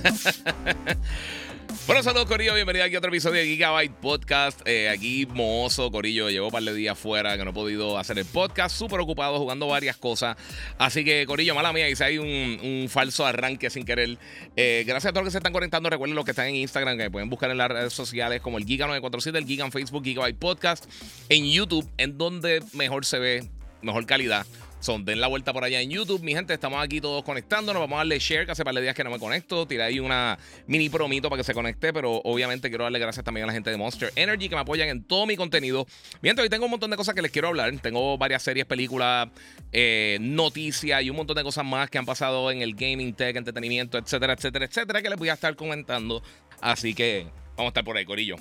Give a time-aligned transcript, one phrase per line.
[1.86, 4.60] bueno, saludos Corillo, bienvenido aquí a otro episodio de Gigabyte Podcast.
[4.66, 8.18] Eh, aquí mozo, Corillo, llevo un par de días fuera que no he podido hacer
[8.18, 10.36] el podcast, súper ocupado jugando varias cosas.
[10.78, 14.18] Así que Corillo, mala mía, hice ahí un, falso arranque sin querer.
[14.56, 16.96] Eh, gracias a todos los que se están conectando, recuerden los que están en Instagram,
[16.98, 20.38] que pueden buscar en las redes sociales como el Giga947, el Giga en Facebook, Gigabyte
[20.38, 20.86] Podcast,
[21.28, 23.48] en YouTube, en donde mejor se ve,
[23.82, 24.46] mejor calidad
[24.80, 26.22] son, den la vuelta por allá en YouTube.
[26.22, 27.80] Mi gente, estamos aquí todos conectándonos.
[27.80, 29.66] Vamos a darle share, que hace par de días que no me conecto.
[29.66, 33.44] Tiré ahí una mini promito para que se conecte, pero obviamente quiero darle gracias también
[33.44, 35.86] a la gente de Monster Energy que me apoyan en todo mi contenido.
[36.22, 37.70] Mientras hoy tengo un montón de cosas que les quiero hablar.
[37.82, 39.28] Tengo varias series, películas,
[39.70, 43.36] eh, noticias y un montón de cosas más que han pasado en el gaming, tech,
[43.36, 46.22] entretenimiento, etcétera, etcétera, etcétera, que les voy a estar comentando.
[46.62, 48.36] Así que vamos a estar por ahí, Corillo.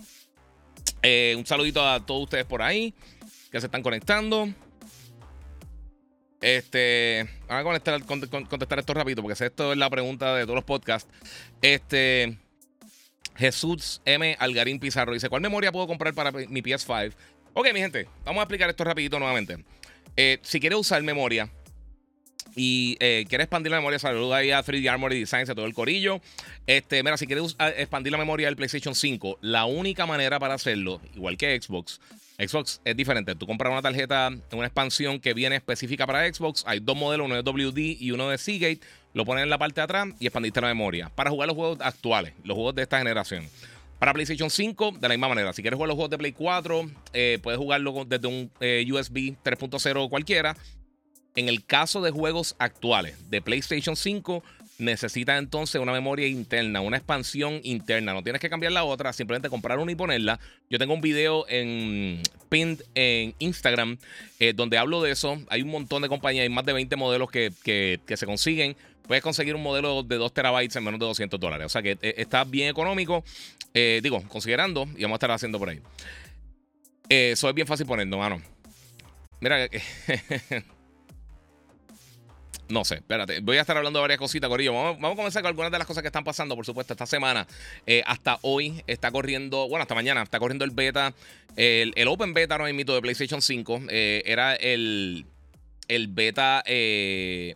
[1.01, 2.93] Eh, un saludito a todos ustedes por ahí
[3.51, 4.53] que se están conectando.
[6.41, 11.09] Este, vamos a contestar, esto rápido porque esto es la pregunta de todos los podcasts.
[11.61, 12.37] Este,
[13.35, 14.35] Jesús M.
[14.39, 17.13] Algarín Pizarro dice: ¿Cuál memoria puedo comprar para mi PS5?
[17.53, 19.57] Ok, mi gente, vamos a explicar esto rapidito nuevamente.
[20.15, 21.49] Eh, si quieres usar memoria
[22.55, 25.73] y eh, quieres expandir la memoria, saluda ahí a 3D Armory Designs, a todo el
[25.73, 26.21] corillo.
[26.67, 31.01] Este, mira, si quieres expandir la memoria del PlayStation 5, la única manera para hacerlo,
[31.15, 31.99] igual que Xbox,
[32.39, 33.35] Xbox es diferente.
[33.35, 36.63] Tú compras una tarjeta una expansión que viene específica para Xbox.
[36.65, 38.79] Hay dos modelos, uno de WD y uno de Seagate.
[39.13, 41.09] Lo pones en la parte de atrás y expandiste la memoria.
[41.09, 43.45] Para jugar los juegos actuales, los juegos de esta generación.
[43.99, 45.51] Para PlayStation 5, de la misma manera.
[45.51, 48.49] Si quieres jugar los juegos de Play 4, eh, puedes jugarlo desde un
[48.89, 50.55] USB 3.0 cualquiera.
[51.35, 54.43] En el caso de juegos actuales de PlayStation 5,
[54.79, 58.13] necesitas entonces una memoria interna, una expansión interna.
[58.13, 60.39] No tienes que cambiar la otra, simplemente comprar una y ponerla.
[60.69, 63.97] Yo tengo un video en pinned en Instagram
[64.39, 65.39] eh, donde hablo de eso.
[65.49, 67.51] Hay un montón de compañías, hay más de 20 modelos que,
[68.07, 68.75] se consiguen.
[69.07, 71.65] Puedes conseguir un modelo de 2 terabytes en menos de 200 dólares.
[71.65, 73.23] O sea que eh, está bien económico.
[73.73, 75.81] Eh, digo, considerando, y vamos a estar haciendo por ahí.
[77.09, 78.41] Eso es bien fácil ponerlo, mano.
[79.41, 79.67] Mira,
[82.69, 83.39] No sé, espérate.
[83.39, 84.73] Voy a estar hablando de varias cositas, Corillo.
[84.73, 87.07] Vamos, vamos, a comenzar con algunas de las cosas que están pasando, por supuesto, esta
[87.07, 87.47] semana.
[87.87, 91.13] Eh, hasta hoy está corriendo, bueno, hasta mañana está corriendo el beta,
[91.55, 93.81] el, Open Beta ahora mismo de PlayStation 5.
[93.89, 95.25] Eh, era el,
[95.87, 97.55] el beta eh,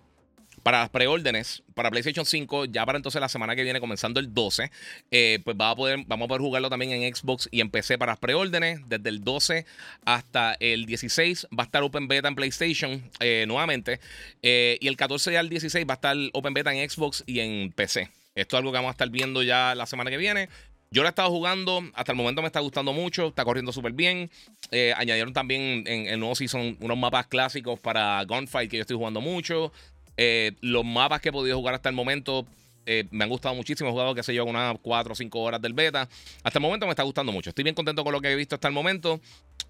[0.64, 4.34] para las preórdenes, para PlayStation 5, ya para entonces la semana que viene, comenzando el
[4.34, 4.72] 12,
[5.12, 7.98] eh, pues va a poder, vamos a poder jugarlo también en Xbox y en PC
[7.98, 8.80] para las preórdenes.
[8.88, 9.66] Desde el 12
[10.06, 14.00] hasta el 16 va a estar Open Beta en PlayStation eh, nuevamente.
[14.42, 17.74] Eh, y el 14 al 16 va a estar Open Beta en Xbox y en
[17.74, 18.10] PC.
[18.34, 20.48] Esto es algo que vamos a estar viendo ya la semana que viene.
[20.92, 23.94] Yo lo he estado jugando, hasta el momento me está gustando mucho, está corriendo súper
[23.94, 24.30] bien.
[24.96, 29.20] añadieron también en el nuevo season unos mapas clásicos para Gunfight que yo estoy jugando
[29.20, 29.74] mucho.
[30.18, 32.46] Eh, los mapas que he podido jugar hasta el momento
[32.86, 33.90] eh, me han gustado muchísimo.
[33.90, 36.08] He jugado, qué sé yo, unas 4 o 5 horas del beta.
[36.44, 37.50] Hasta el momento me está gustando mucho.
[37.50, 39.20] Estoy bien contento con lo que he visto hasta el momento.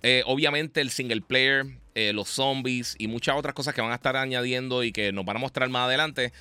[0.01, 1.65] Eh, obviamente, el single player,
[1.95, 5.37] los zombies y muchas otras cosas que van a estar añadiendo y que nos van
[5.37, 6.33] a mostrar más adelante.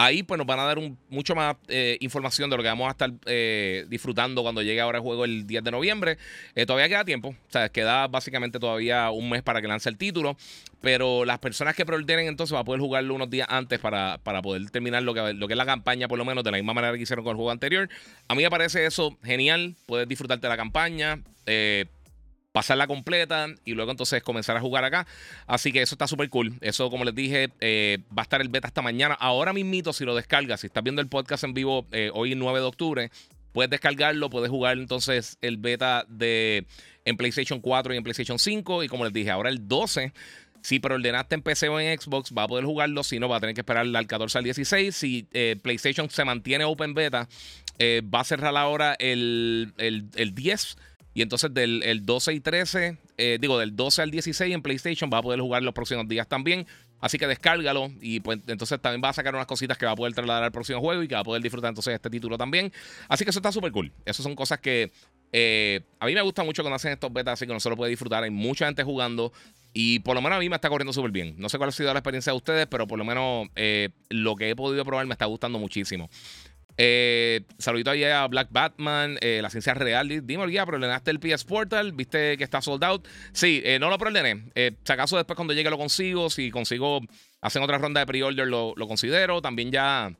[0.00, 0.78] Ahí pues nos van a dar
[1.10, 1.56] mucho más
[2.00, 3.10] información de lo que vamos a estar
[3.88, 6.18] disfrutando cuando llegue ahora el juego el 10 de noviembre.
[6.66, 10.36] todavía queda tiempo, o sea, queda básicamente todavía un mes para que lance el título.
[10.80, 14.42] Pero las personas que preordenen entonces van a poder jugarlo unos días antes para, para
[14.42, 16.72] poder terminar lo que, lo que es la campaña, por lo menos, de la misma
[16.72, 17.88] manera que hicieron con el juego anterior.
[18.28, 19.74] A mí me parece eso genial.
[19.86, 21.20] Puedes disfrutarte de la campaña.
[21.46, 21.86] Eh,
[22.58, 25.06] pasarla completa y luego entonces comenzar a jugar acá.
[25.46, 26.54] Así que eso está súper cool.
[26.60, 29.14] Eso, como les dije, eh, va a estar el beta hasta mañana.
[29.14, 32.58] Ahora mismito, si lo descargas, si estás viendo el podcast en vivo eh, hoy 9
[32.58, 33.10] de octubre,
[33.52, 36.66] puedes descargarlo, puedes jugar entonces el beta de
[37.04, 38.82] en PlayStation 4 y en PlayStation 5.
[38.82, 40.12] Y como les dije, ahora el 12
[40.60, 43.04] si preordenaste en PC o en Xbox, va a poder jugarlo.
[43.04, 44.96] Si no, va a tener que esperar al 14 al 16.
[44.96, 47.28] Si eh, PlayStation se mantiene open beta,
[47.80, 50.76] va a cerrar ahora el, el, 10.
[51.18, 55.10] Y entonces del el 12 y 13, eh, digo, del 12 al 16 en PlayStation
[55.12, 56.64] va a poder jugar los próximos días también.
[57.00, 59.96] Así que descárgalo y pues entonces también va a sacar unas cositas que va a
[59.96, 62.72] poder trasladar al próximo juego y que va a poder disfrutar entonces este título también.
[63.08, 63.90] Así que eso está súper cool.
[64.04, 64.92] Esas son cosas que
[65.98, 68.22] a mí me gusta mucho cuando hacen estos betas así que no lo puede disfrutar.
[68.22, 69.32] Hay mucha gente jugando
[69.72, 71.34] Y por lo menos a mí me está corriendo súper bien.
[71.36, 74.36] No sé cuál ha sido la experiencia de ustedes, pero por lo menos eh, lo
[74.36, 76.08] que he podido probar me está gustando muchísimo.
[76.80, 80.08] Eh, saludito ahí a Black Batman, eh, la ciencia real.
[80.24, 81.92] Dime, ya, ¿proordenaste el PS Portal?
[81.92, 83.08] ¿Viste que está sold out?
[83.32, 84.44] Sí, eh, no lo proordené.
[84.54, 86.30] si acaso después cuando llegue lo consigo.
[86.30, 87.00] Si consigo
[87.40, 89.42] hacer otra ronda de pre-order lo, considero.
[89.42, 90.14] También ya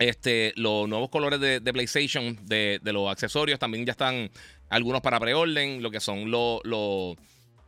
[0.00, 4.32] este, los nuevos colores de, PlayStation, de, los accesorios, también ya están
[4.68, 5.80] algunos para pre-order.
[5.80, 7.16] Lo que son los,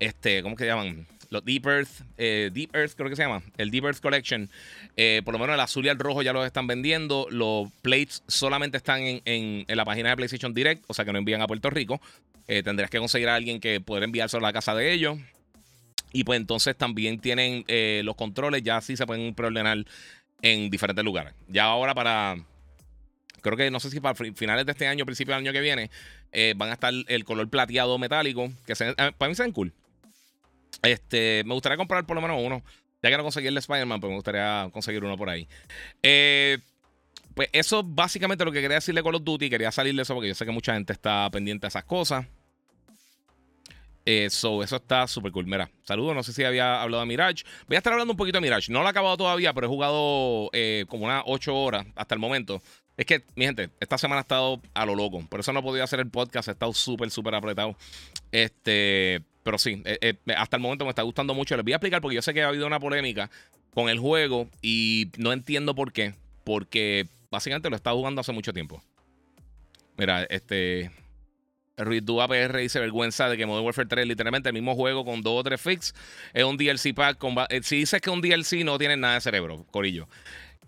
[0.01, 1.07] este, ¿cómo que llaman?
[1.35, 4.49] Los Deep Earth, eh, Deep Earth creo que se llama, el Deep Earth Collection.
[4.97, 7.27] Eh, por lo menos el azul y el rojo ya los están vendiendo.
[7.29, 11.43] Los plates solamente están en, la página de PlayStation Direct, o sea que no envían
[11.43, 12.01] a Puerto Rico.
[12.47, 15.19] Eh, tendrías que conseguir a alguien que pueda enviárselo a la casa de ellos.
[16.13, 17.65] Y pues entonces también tienen
[18.05, 19.85] los controles, ya sí se pueden preordenar
[20.41, 21.35] en diferentes lugares.
[21.49, 22.37] Ya ahora para,
[23.41, 25.91] creo que no sé si para finales de este año, principio del año que viene,
[26.55, 28.77] van a estar el color plateado metálico, que
[29.19, 29.73] para mí se ven cool.
[30.83, 32.63] Este, me gustaría comprar por lo menos uno.
[33.03, 35.47] Ya que no conseguí el Spider-Man, pues me gustaría conseguir uno por ahí.
[36.03, 36.59] Eh,
[37.35, 39.51] pues eso básicamente lo que quería decirle Call of Duty.
[39.51, 42.27] Quería salir de eso porque yo sé que mucha gente está pendiente de esas cosas.
[44.07, 45.47] Eso, eso está súper cool.
[45.47, 46.15] Mira, saludos.
[46.15, 47.45] No sé si había hablado de Mirage.
[47.67, 48.71] Voy a estar hablando un poquito de Mirage.
[48.71, 52.21] No lo he acabado todavía, pero he jugado eh, como unas 8 horas hasta el
[52.21, 52.63] momento.
[52.97, 55.27] Es que, mi gente, esta semana ha estado a lo loco.
[55.29, 56.49] Por eso no he podido hacer el podcast.
[56.49, 57.77] He estado súper, súper apretado.
[58.31, 59.23] Este.
[59.45, 61.55] Pero sí, eh, eh, hasta el momento me está gustando mucho.
[61.55, 63.31] Les voy a explicar porque yo sé que ha habido una polémica
[63.73, 66.15] con el juego y no entiendo por qué.
[66.43, 68.83] Porque básicamente lo he estado jugando hace mucho tiempo.
[69.97, 70.91] Mira, este.
[71.77, 75.23] Ruiz Dua PR dice vergüenza de que Modern Warfare 3 literalmente el mismo juego con
[75.23, 75.93] dos o tres fix
[76.33, 77.19] es un DLC pack.
[77.51, 80.09] Eh, si dices que un DLC no tiene nada de cerebro, Corillo.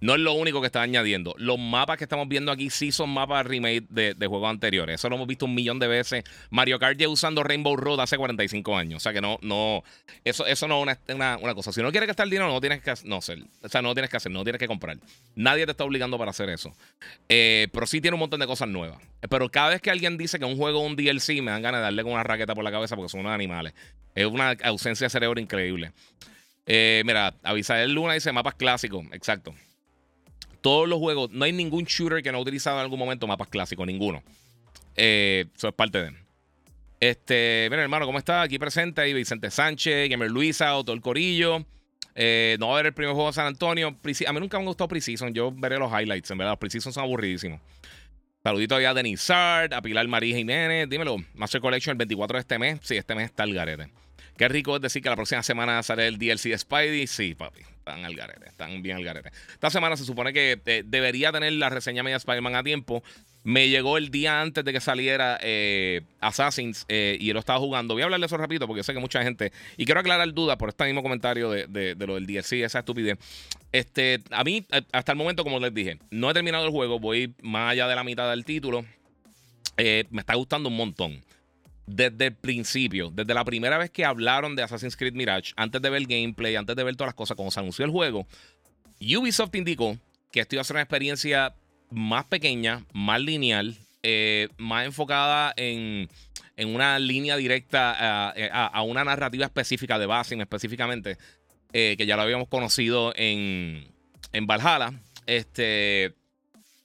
[0.00, 1.34] No es lo único que está añadiendo.
[1.38, 4.96] Los mapas que estamos viendo aquí sí son mapas remake de, juegos anteriores.
[4.96, 6.24] Eso lo hemos visto un millón de veces.
[6.50, 8.98] Mario Kart ya usando Rainbow Road hace 45 años.
[8.98, 9.82] O sea que no, no,
[10.24, 11.72] eso, eso no es una, cosa.
[11.72, 13.38] Si no quieres gastar dinero, no tienes que no hacer.
[13.62, 14.98] O sea, no tienes que hacer, no tienes que comprar.
[15.34, 16.72] Nadie te está obligando para hacer eso.
[17.28, 18.98] Eh, pero sí tiene un montón de cosas nuevas.
[19.28, 21.80] Pero cada vez que alguien dice que un juego es un DLC, me dan ganas
[21.80, 23.72] de darle con una raqueta por la cabeza porque son unos animales.
[24.14, 25.92] Es una ausencia de cerebro increíble.
[26.66, 29.04] Eh, mira, Avisael Luna dice mapas clásicos.
[29.12, 29.54] Exacto
[30.66, 33.46] todos los juegos, no hay ningún shooter que no ha utilizado en algún momento mapas
[33.46, 34.24] clásicos, ninguno.
[34.96, 36.12] Eh, eso es parte de.
[36.98, 38.42] Este, mira, hermano, ¿cómo está?
[38.42, 41.64] Aquí presente ahí Vicente Sánchez, Gamer Luisa, todo el Corillo.
[42.16, 43.96] Eh, no va a ver el primer juego de San Antonio.
[44.26, 45.32] a mí nunca me ha gustado Precision.
[45.32, 46.54] Yo veré los highlights, en verdad.
[46.54, 47.60] Los Precision son aburridísimos.
[48.42, 50.88] Saludito a Denis Sard, a Pilar María Jiménez.
[50.88, 52.80] Dímelo, Master Collection el 24 de este mes.
[52.82, 53.92] Sí, este mes está el garete.
[54.36, 57.06] Qué rico es decir que la próxima semana sale el DLC de Spidey.
[57.06, 59.30] Sí, papi están al garete, están bien al garete.
[59.52, 63.02] Esta semana se supone que eh, debería tener la reseña media Spider-Man a tiempo.
[63.44, 67.94] Me llegó el día antes de que saliera eh, Assassins eh, y lo estaba jugando.
[67.94, 69.52] Voy a hablarle eso rápido porque sé que mucha gente.
[69.76, 73.18] Y quiero aclarar dudas por este mismo comentario de, lo del DLC, esa estupidez.
[73.70, 76.98] Este, a mí, hasta el momento, como les dije, no he terminado el juego.
[76.98, 78.84] Voy más allá de la mitad del título.
[79.76, 81.22] me está gustando un montón
[81.86, 85.90] desde el principio, desde la primera vez que hablaron de Assassin's Creed Mirage, antes de
[85.90, 88.26] ver el gameplay, antes de ver todas las cosas, cuando se anunció el juego,
[89.00, 89.96] Ubisoft indicó
[90.32, 91.54] que esto iba a ser una experiencia
[91.90, 96.08] más pequeña, más lineal, eh, más enfocada en,
[96.58, 101.18] una línea directa a, una narrativa específica de Basin específicamente,
[101.72, 103.86] eh, que ya lo habíamos conocido en,
[104.32, 104.92] en Valhalla.
[105.26, 106.14] Este,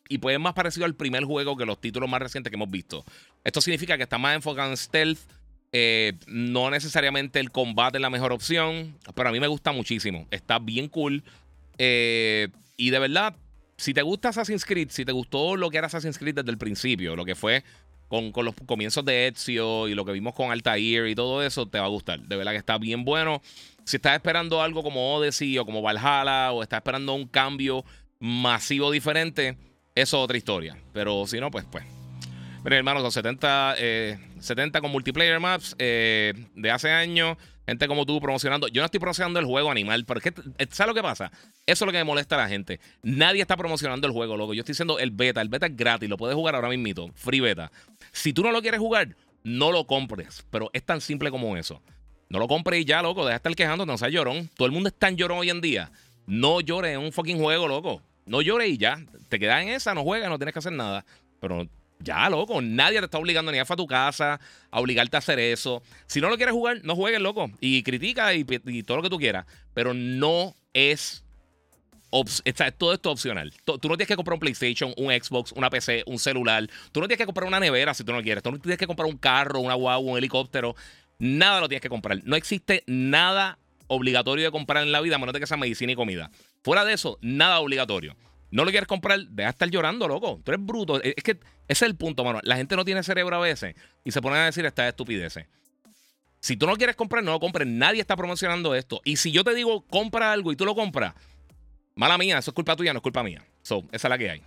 [0.09, 2.69] y pues es más parecido al primer juego que los títulos más recientes que hemos
[2.69, 3.05] visto.
[3.43, 5.19] Esto significa que está más enfocado en stealth.
[5.73, 10.27] Eh, no necesariamente el combate es la mejor opción, pero a mí me gusta muchísimo.
[10.31, 11.23] Está bien cool.
[11.77, 13.35] Eh, y de verdad,
[13.77, 16.57] si te gusta Assassin's Creed, si te gustó lo que era Assassin's Creed desde el
[16.57, 17.63] principio, lo que fue
[18.07, 21.79] con, los comienzos de Ezio y lo que vimos con Altair y todo eso, te
[21.79, 22.19] va a gustar.
[22.19, 23.41] De verdad que está bien bueno.
[23.85, 27.85] Si estás esperando algo como Odyssey o como Valhalla o estás esperando un cambio
[28.19, 29.57] masivo diferente,
[29.95, 30.77] eso es otra historia.
[30.93, 31.85] Pero si no, pues, pues
[32.63, 33.75] Miren, hermano, con 70,
[34.39, 37.37] 70 eh, con multiplayer maps eh, de hace años.
[37.65, 38.67] Gente como tú promocionando.
[38.67, 41.31] Yo no estoy promocionando el juego animal, pero es que, eh, ¿sabes lo que pasa?
[41.65, 42.79] Eso es lo que me molesta a la gente.
[43.01, 44.53] Nadie está promocionando el juego, loco.
[44.53, 45.41] Yo estoy diciendo el beta.
[45.41, 47.11] El beta es gratis, lo puedes jugar ahora mismo.
[47.15, 47.71] Free beta.
[48.11, 50.45] Si tú no lo quieres jugar, no lo compres.
[50.51, 51.81] Pero es tan simple como eso.
[52.29, 53.21] No lo compres y ya, loco.
[53.21, 54.49] Deja de estar quejando, no seas llorón.
[54.55, 55.91] Todo el mundo es tan llorón hoy en día.
[56.27, 58.03] No llores en un fucking juego, loco.
[58.25, 59.03] No llores y ya.
[59.29, 61.05] Te quedas en esa, no juegas, no tienes que hacer nada.
[61.39, 61.67] Pero
[62.03, 64.39] ya, loco, nadie te está obligando ni a, a tu casa
[64.69, 65.81] a obligarte a hacer eso.
[66.07, 67.49] Si no lo quieres jugar, no juegues, loco.
[67.59, 68.43] Y critica y,
[68.83, 69.45] todo lo que tú quieras.
[69.73, 71.23] Pero no es.
[72.77, 73.53] todo esto opcional.
[73.65, 76.67] Tú no tienes que comprar un PlayStation, un Xbox, una PC, un celular.
[76.91, 78.43] Tú no tienes que comprar una nevera si tú no quieres.
[78.43, 80.75] Tú no tienes que comprar un carro, una guagua, un helicóptero.
[81.19, 82.19] Nada lo tienes que comprar.
[82.23, 85.95] No existe nada obligatorio de comprar en la vida, a menos que sea medicina y
[85.95, 86.31] comida.
[86.63, 88.15] Fuera de eso, nada obligatorio.
[88.51, 90.41] No lo quieres comprar, deja de estar llorando, loco.
[90.43, 91.01] Tú eres bruto.
[91.01, 92.39] Es que ese es el punto, mano.
[92.43, 95.47] La gente no tiene cerebro a veces y se ponen a decir estas estupideces.
[96.41, 97.67] Si tú no quieres comprar, no lo compres.
[97.67, 98.99] Nadie está promocionando esto.
[99.05, 101.13] Y si yo te digo, compra algo y tú lo compras,
[101.95, 103.45] mala mía, eso es culpa tuya, no es culpa mía.
[103.61, 104.43] So, esa es la que hay.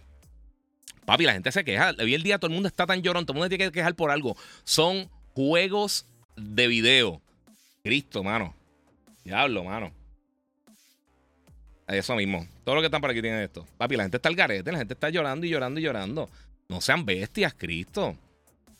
[1.06, 1.94] Papi, la gente se queja.
[1.99, 3.94] Hoy el día todo el mundo está tan llorón, todo el mundo tiene que quejar
[3.94, 4.37] por algo.
[4.64, 6.06] Son juegos
[6.37, 7.23] de video.
[7.82, 8.54] Cristo, mano.
[9.25, 9.92] Diablo, mano.
[11.87, 12.47] Eso mismo.
[12.64, 13.67] Todo lo que están por aquí tienen esto.
[13.76, 16.31] Papi, la gente está al garete, la gente está llorando y llorando y llorando.
[16.69, 18.17] No sean bestias, Cristo.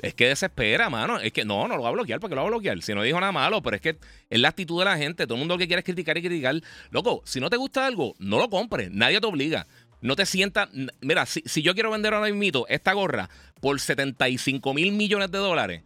[0.01, 1.19] Es que desespera, mano.
[1.19, 2.81] Es que no, no lo va a bloquear porque lo va a bloquear.
[2.83, 3.99] Si no dijo nada malo, pero es que
[4.31, 5.27] es la actitud de la gente.
[5.27, 6.61] Todo el mundo que quiere criticar y criticar.
[6.91, 8.91] Loco, si no te gusta algo, no lo compres.
[8.91, 9.67] Nadie te obliga.
[10.01, 10.69] No te sientas.
[11.01, 13.31] Mira, si, si, yo quiero vender ahora mismo esta gorra
[13.61, 15.83] por 75 mil millones de dólares,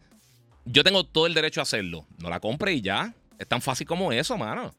[0.65, 2.05] yo tengo todo el derecho a hacerlo.
[2.17, 3.13] No la compre y ya.
[3.37, 4.75] Es tan fácil como eso, mano.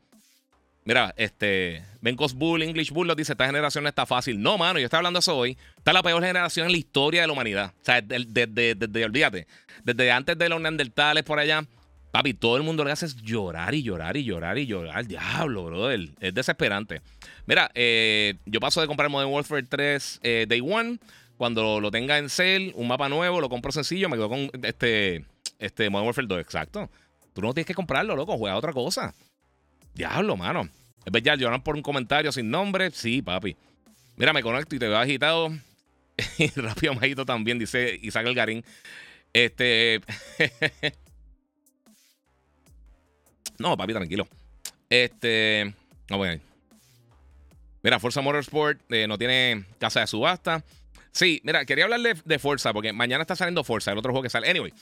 [0.84, 4.40] Mira, este, Bencos Bull, English Bull, dice, esta generación está fácil.
[4.40, 5.58] No, mano, yo estoy hablando eso hoy.
[5.76, 7.74] Está la peor generación en la historia de la humanidad.
[7.80, 9.46] O sea, desde, desde, olvídate,
[9.84, 11.64] desde antes de los neandertales por allá,
[12.10, 15.06] papi, todo el mundo le hace llorar y llorar y llorar y llorar.
[15.06, 16.08] Diablo, brother.
[16.18, 17.02] Es desesperante.
[17.44, 20.98] Mira, eh, yo paso de comprar Modern Warfare 3 eh, Day One.
[21.36, 25.24] Cuando lo tenga en sale, un mapa nuevo, lo compro sencillo, me quedo con este,
[25.58, 26.90] este Modern Warfare 2, exacto.
[27.32, 29.14] Tú no tienes que comprarlo, loco, juega otra cosa.
[29.94, 30.68] Diablo, mano.
[31.04, 32.90] Es verdad, lloran por un comentario sin nombre.
[32.90, 33.56] Sí, papi.
[34.16, 35.50] Mira, me conecto y te veo agitado.
[36.38, 38.64] y rápido majito también, dice Isaac Elgarín.
[39.32, 40.00] Este.
[43.58, 44.28] no, papi, tranquilo.
[44.88, 45.74] Este.
[46.08, 46.40] No voy.
[47.82, 50.64] Mira, Forza Motorsport eh, no tiene casa de subasta.
[51.12, 54.30] Sí, mira, quería hablarle de Forza porque mañana está saliendo Forza, el otro juego que
[54.30, 54.48] sale.
[54.50, 54.72] Anyway,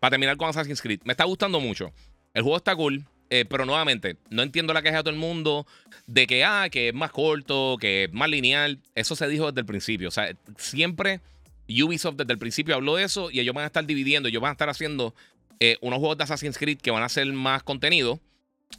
[0.00, 1.92] para terminar con Assassin's Creed, me está gustando mucho.
[2.34, 3.04] El juego está cool.
[3.32, 5.64] Eh, pero nuevamente, no entiendo la queja de todo el mundo
[6.08, 8.80] de que, ah, que es más corto, que es más lineal.
[8.96, 10.08] Eso se dijo desde el principio.
[10.08, 11.20] O sea, siempre
[11.68, 14.50] Ubisoft desde el principio habló de eso y ellos van a estar dividiendo, ellos van
[14.50, 15.14] a estar haciendo
[15.60, 18.18] eh, unos juegos de Assassin's Creed que van a ser más contenido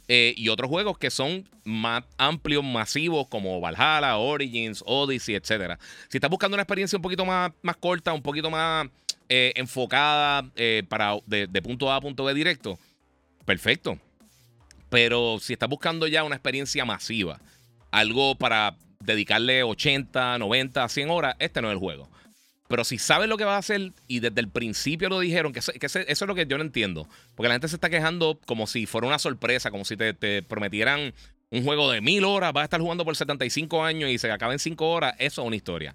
[0.08, 5.78] eh, y otros juegos que son más amplios, masivos, como Valhalla, Origins, Odyssey, etc.
[6.10, 8.88] Si estás buscando una experiencia un poquito más, más corta, un poquito más
[9.28, 10.44] enfocada
[10.90, 12.78] para de, de punto A a punto B directo,
[13.46, 13.98] perfecto.
[14.92, 17.40] Pero si estás buscando ya una experiencia masiva,
[17.90, 22.10] algo para dedicarle 80, 90, 100 horas, este no es el juego.
[22.68, 25.60] Pero si sabes lo que va a hacer y desde el principio lo dijeron, que,
[25.60, 27.08] eso, es lo que yo no entiendo.
[27.34, 31.14] Porque la gente se está quejando como si fuera una sorpresa, como si te, prometieran
[31.50, 34.52] un juego de mil horas, vas a estar jugando por 75 años y se acaba
[34.52, 35.94] en 5 horas, eso es una historia.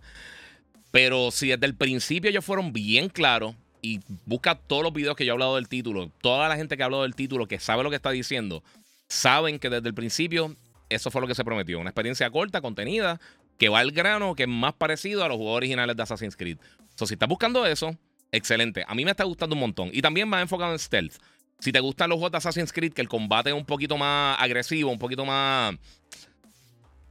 [0.90, 5.24] Pero si desde el principio ellos fueron bien claros y busca todos los videos que
[5.24, 7.84] yo he hablado del título, toda la gente que ha hablado del título, que sabe
[7.84, 8.64] lo que está diciendo,
[9.08, 10.56] saben que desde el principio
[10.90, 11.80] eso fue lo que se prometió.
[11.80, 13.20] Una experiencia corta, contenida,
[13.58, 16.58] que va al grano, que es más parecido a los juegos originales de Assassin's Creed.
[16.96, 17.96] So, si estás buscando eso,
[18.32, 18.86] excelente.
[18.88, 19.90] A mí me está gustando un montón.
[19.92, 21.16] Y también va enfocado en stealth.
[21.60, 24.40] Si te gustan los juegos de Assassin's Creed, que el combate es un poquito más
[24.40, 25.76] agresivo, un poquito más.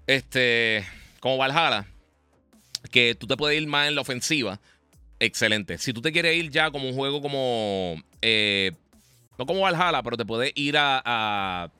[0.06, 0.84] Este.
[1.20, 1.86] Como Valhalla.
[2.90, 4.60] Que tú te puedes ir más en la ofensiva.
[5.18, 5.78] Excelente.
[5.78, 8.00] Si tú te quieres ir ya como un juego como.
[8.22, 8.72] Eh,
[9.36, 11.70] no como Valhalla, pero te puedes ir a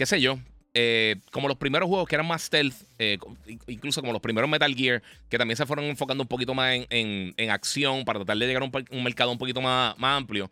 [0.00, 0.38] qué sé yo,
[0.72, 3.18] eh, como los primeros juegos que eran más stealth, eh,
[3.66, 7.50] incluso como los primeros Metal Gear, que también se fueron enfocando un poquito más en,
[7.50, 10.50] acción para tratar de llegar a un, mercado un poquito más, más, amplio,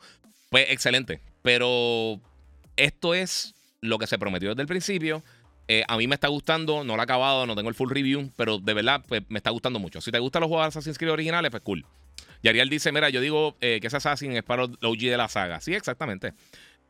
[0.51, 1.23] pues excelente.
[1.41, 2.21] Pero
[2.77, 5.25] esto es lo que se prometió desde el principio.
[5.67, 8.31] Eh, a mí me está gustando, no lo he acabado, no tengo el full review,
[8.37, 10.03] pero de verdad pues, me está gustando mucho.
[10.03, 11.87] Si te gustan los juegos de Assassin's Creed originales, pues cool.
[12.43, 15.29] Y Ariel dice, mira, yo digo que ese Assassin es para el OG de la
[15.29, 15.59] saga.
[15.63, 16.35] Sí, exactamente.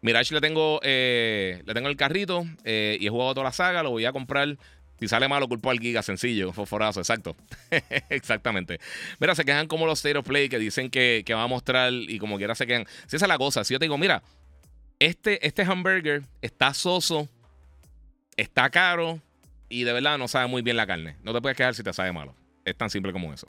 [0.00, 3.82] Mirage le tengo, eh, le tengo el carrito eh, y he jugado toda la saga.
[3.82, 4.56] Lo voy a comprar.
[5.00, 7.36] Si sale malo, culpo al Giga, sencillo, fosforazo, exacto.
[8.10, 8.80] Exactamente.
[9.20, 11.92] Mira, se quejan como los State of Play que dicen que, que va a mostrar
[11.92, 12.84] y como quiera se quejan.
[13.06, 14.24] Si esa es la cosa, si yo te digo, mira,
[14.98, 17.28] este, este hamburger está soso,
[18.36, 19.20] está caro
[19.68, 21.16] y de verdad no sabe muy bien la carne.
[21.22, 22.34] No te puedes quejar si te sabe malo.
[22.64, 23.46] Es tan simple como eso.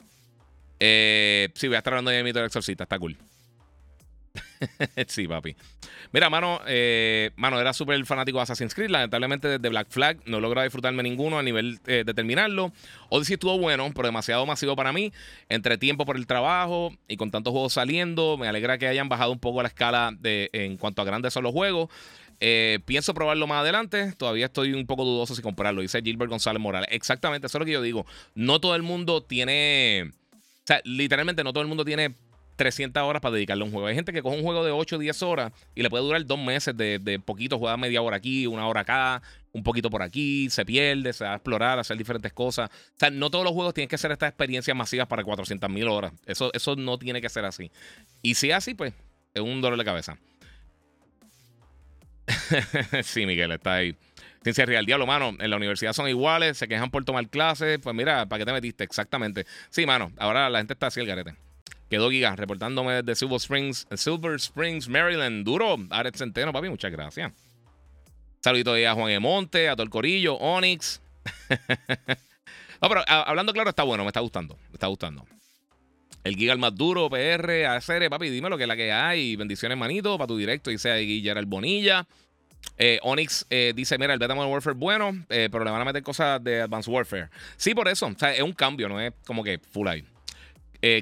[0.78, 3.16] Eh, sí, voy a estar hablando de mi exorcista, está cool.
[5.06, 5.56] sí, papi.
[6.12, 8.90] Mira, mano, eh, mano era súper fanático de Assassin's Creed.
[8.90, 12.72] Lamentablemente, desde Black Flag no logra disfrutarme ninguno a nivel eh, de terminarlo.
[13.08, 15.12] Odyssey estuvo bueno, pero demasiado masivo para mí.
[15.48, 19.32] Entre tiempo por el trabajo y con tantos juegos saliendo, me alegra que hayan bajado
[19.32, 21.88] un poco la escala de, en cuanto a grandes son los juegos.
[22.42, 24.12] Eh, pienso probarlo más adelante.
[24.16, 25.82] Todavía estoy un poco dudoso si comprarlo.
[25.82, 26.88] Dice Gilbert González Morales.
[26.92, 28.06] Exactamente, eso es lo que yo digo.
[28.34, 30.10] No todo el mundo tiene.
[30.34, 32.14] O sea, literalmente no todo el mundo tiene
[32.60, 33.86] 300 horas para dedicarle a un juego.
[33.86, 36.26] Hay gente que coge un juego de 8 o 10 horas y le puede durar
[36.26, 40.02] dos meses de, de poquito, juega media hora aquí, una hora acá, un poquito por
[40.02, 42.68] aquí, se pierde, se va a explorar, hacer diferentes cosas.
[42.68, 45.88] O sea, no todos los juegos tienen que ser estas experiencias masivas para 400 mil
[45.88, 46.12] horas.
[46.26, 47.70] Eso, eso no tiene que ser así.
[48.20, 48.92] Y si es así, pues
[49.32, 50.18] es un dolor de cabeza.
[53.02, 53.96] sí, Miguel, está ahí.
[54.42, 55.34] Ciencia real, diablo, mano.
[55.40, 57.78] En la universidad son iguales, se quejan por tomar clases.
[57.78, 58.84] Pues mira, ¿para qué te metiste?
[58.84, 59.46] Exactamente.
[59.70, 60.12] Sí, mano.
[60.18, 61.34] Ahora la gente está así el garete.
[61.90, 65.44] Quedó Giga reportándome desde Silver Springs, Silver Springs, Maryland.
[65.44, 65.76] Duro.
[65.90, 67.32] Aret Centeno, papi, muchas gracias.
[68.40, 71.02] Saludito a Juan Emonte, a todo el corillo, Onyx.
[72.80, 74.56] no, pero hablando claro, está bueno, me está gustando.
[74.68, 75.26] Me está gustando.
[76.22, 79.34] El Giga el más duro, PR, ACR, papi, dime lo que es la que hay.
[79.34, 80.70] Bendiciones, manito, para tu directo.
[80.70, 82.06] Dice el Bonilla.
[82.78, 85.84] Eh, Onyx eh, dice: Mira, el Beta Modern Warfare bueno, eh, pero le van a
[85.84, 87.30] meter cosas de Advanced Warfare.
[87.56, 88.06] Sí, por eso.
[88.06, 90.04] O sea, es un cambio, no es como que full ahí.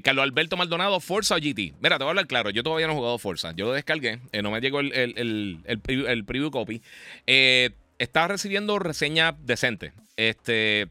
[0.02, 1.74] Carlos Alberto Maldonado, Forza o GT.
[1.80, 2.50] Mira, te voy a hablar claro.
[2.50, 3.52] Yo todavía no he jugado Forza.
[3.56, 4.20] Yo lo descargué.
[4.42, 6.82] no me llegó el, el, el, preview, copy.
[7.26, 9.92] está recibiendo reseña decente.
[10.16, 10.88] Este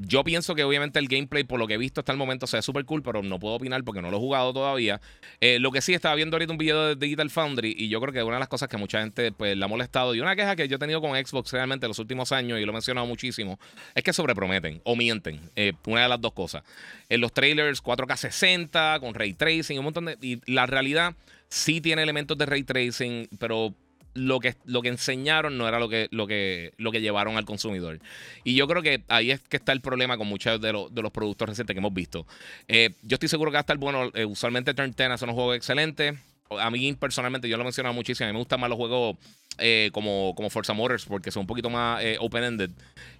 [0.00, 2.58] yo pienso que obviamente el gameplay, por lo que he visto hasta el momento, se
[2.58, 5.00] ve súper cool, pero no puedo opinar porque no lo he jugado todavía.
[5.40, 8.12] Eh, lo que sí, estaba viendo ahorita un video de Digital Foundry y yo creo
[8.12, 10.56] que una de las cosas que mucha gente pues, le ha molestado y una queja
[10.56, 13.06] que yo he tenido con Xbox realmente en los últimos años y lo he mencionado
[13.06, 13.58] muchísimo,
[13.94, 15.40] es que sobreprometen o mienten.
[15.56, 16.62] Eh, una de las dos cosas.
[17.08, 20.18] En los trailers 4K 60 con ray tracing, un montón de...
[20.20, 21.14] Y la realidad
[21.48, 23.74] sí tiene elementos de ray tracing, pero
[24.18, 27.44] lo que, lo que enseñaron no era lo que, lo, que, lo que llevaron al
[27.44, 28.00] consumidor.
[28.44, 31.12] Y yo creo que ahí es que está el problema con muchos de, de los
[31.12, 32.26] productos recientes que hemos visto.
[32.66, 34.10] Eh, yo estoy seguro que va a estar bueno.
[34.14, 36.14] Eh, usualmente Turn 10 son unos juegos excelentes.
[36.58, 38.26] A mí personalmente, yo lo he mencionado muchísimo.
[38.26, 39.16] A mí me gustan más los juegos
[39.58, 42.70] eh, como, como Forza Motors porque son un poquito más open-ended,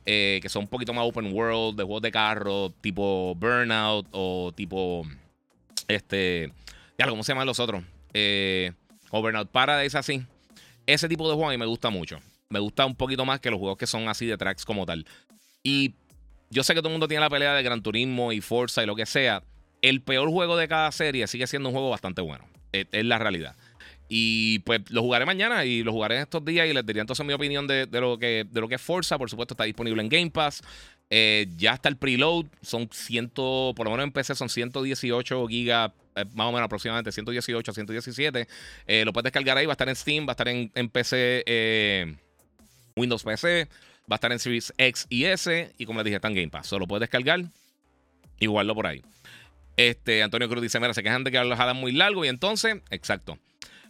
[0.04, 5.06] que son un poquito más open world, de juegos de carro, tipo Burnout o tipo.
[5.86, 6.52] Este.
[6.98, 7.84] Ya, ¿cómo se llaman los otros?
[9.10, 10.22] o Burnout Paradise, así
[10.88, 12.18] ese tipo de juego a mí me gusta mucho.
[12.48, 15.06] Me gusta un poquito más que los juegos que son así de tracks como tal.
[15.62, 15.94] Y
[16.48, 18.86] yo sé que todo el mundo tiene la pelea de Gran Turismo y Forza y
[18.86, 19.42] lo que sea.
[19.82, 22.46] El peor juego de cada serie sigue siendo un juego bastante bueno.
[22.72, 23.54] Es, la realidad.
[24.08, 27.24] Y pues lo jugaré mañana y lo jugaré en estos días y les diría entonces
[27.26, 29.18] mi opinión de, lo, que, de lo que es Forza.
[29.18, 30.62] Por supuesto está disponible en Game Pass.
[31.10, 32.46] Eh, ya está el preload.
[32.62, 37.12] Son 100, por lo menos en PC son 118 gigas eh, más o menos aproximadamente
[37.12, 38.48] 118, 117.
[38.86, 41.44] Eh, lo puedes descargar ahí, va a estar en Steam, va a estar en, PC,
[41.46, 42.16] eh,
[42.96, 43.68] Windows PC,
[44.10, 46.48] va a estar en Series X y S, y como les dije, está en Game
[46.48, 46.66] Pass.
[46.66, 47.40] Solo puedes descargar
[48.40, 49.02] y guardarlo por ahí.
[49.76, 52.78] Este, Antonio Cruz dice, mira, se quejan de que lo jalan muy largo, y entonces,
[52.90, 53.38] exacto.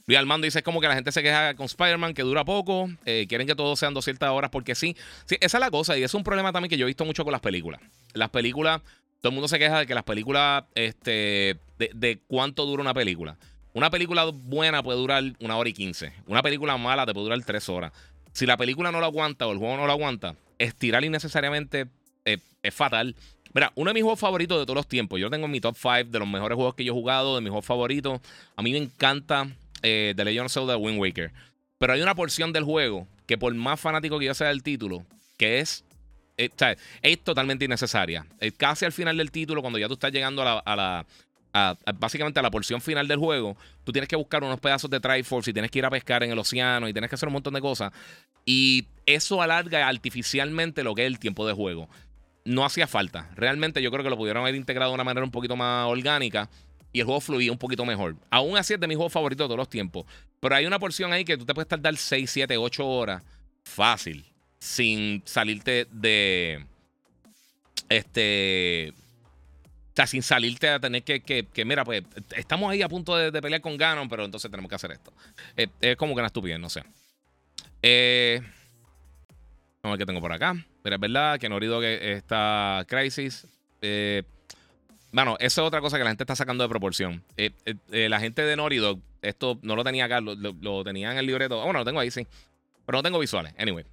[0.08, 2.90] Luis Armando dice, es como que la gente se queja con Spider-Man, que dura poco,
[3.04, 4.96] quieren que todo sean 200 horas porque sí.
[5.26, 5.36] sí.
[5.40, 7.32] Esa es la cosa, y es un problema también que yo he visto mucho con
[7.32, 7.80] las películas.
[8.14, 8.80] Las películas
[9.20, 13.36] todo el mundo se queja de que las películas, este, de, cuánto dura una película.
[13.72, 16.12] Una película buena puede durar una hora y quince.
[16.26, 17.92] Una película mala te puede durar tres horas.
[18.32, 21.88] Si la película no lo aguanta o el juego no lo aguanta, estirar innecesariamente
[22.24, 23.16] eh, es fatal.
[23.54, 25.76] Mira, uno de mis juegos favoritos de todos los tiempos, yo tengo en mi top
[25.76, 28.20] 5 de los mejores juegos que yo he jugado, de mis juegos favoritos.
[28.54, 29.48] A mí me encanta
[29.82, 31.32] eh, The Legend of Zelda Wind Waker.
[31.78, 35.04] Pero hay una porción del juego que por más fanático que yo sea del título,
[35.36, 35.84] que es
[36.36, 36.50] eh,
[37.02, 38.24] es totalmente innecesaria.
[38.40, 41.06] Eh, casi al final del título, cuando ya tú estás llegando a la,
[41.98, 45.50] básicamente a la porción final del juego, tú tienes que buscar unos pedazos de Triforce
[45.50, 47.54] y tienes que ir a pescar en el océano y tienes que hacer un montón
[47.54, 47.92] de cosas.
[48.44, 51.88] Y eso alarga artificialmente lo que es el tiempo de juego.
[52.44, 53.28] No hacía falta.
[53.34, 56.48] Realmente yo creo que lo pudieron haber integrado de una manera un poquito más orgánica
[56.92, 58.16] y el juego fluía un poquito mejor.
[58.30, 60.06] Aún así es de mis juegos favoritos de todos los tiempos.
[60.40, 63.22] Pero hay una porción ahí que tú te puedes tardar 6, 7, 8 horas
[63.64, 64.24] fácil
[64.58, 66.64] sin salirte de.
[67.88, 68.92] Este.
[68.92, 72.04] O sea, sin salirte a tener que, que, mira, pues
[72.36, 75.12] estamos ahí a punto de, pelear con Ganon, pero entonces tenemos que hacer esto.
[75.56, 76.84] es como que una estupidez, no sé.
[77.82, 78.40] Eh,
[79.82, 80.54] vamos a ver qué tengo por acá.
[80.82, 83.46] Pero es verdad que Norido que está Crisis.
[83.82, 84.22] Eh,
[85.12, 87.22] bueno, eso es otra cosa que la gente está sacando de proporción.
[87.36, 87.50] Eh,
[87.92, 91.62] eh, la gente de Norido, esto no lo tenía acá, lo, tenía en el libreto.
[91.62, 92.26] bueno, lo tengo ahí, sí.
[92.86, 93.54] Pero no tengo visuales.
[93.58, 93.84] Anyway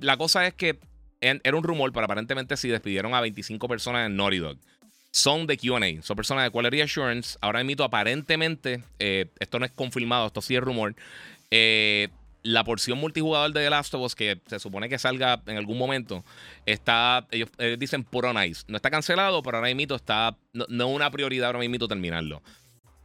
[0.00, 0.78] la cosa es que
[1.20, 4.58] era un rumor, pero aparentemente si despidieron a 25 personas en Naughty Dog.
[5.10, 7.38] Son de QA, son personas de Quality Assurance.
[7.40, 10.94] Ahora emito aparentemente, eh, esto no es confirmado, esto sí es rumor.
[11.50, 12.08] Eh,
[12.46, 15.76] la porción multijugador de The Last of Us, que se supone que salga en algún
[15.76, 16.24] momento,
[16.64, 18.62] está, ellos, dicen puro nice.
[18.68, 22.42] No está cancelado, pero ahora mismo está, no, es una prioridad ahora mismo terminarlo.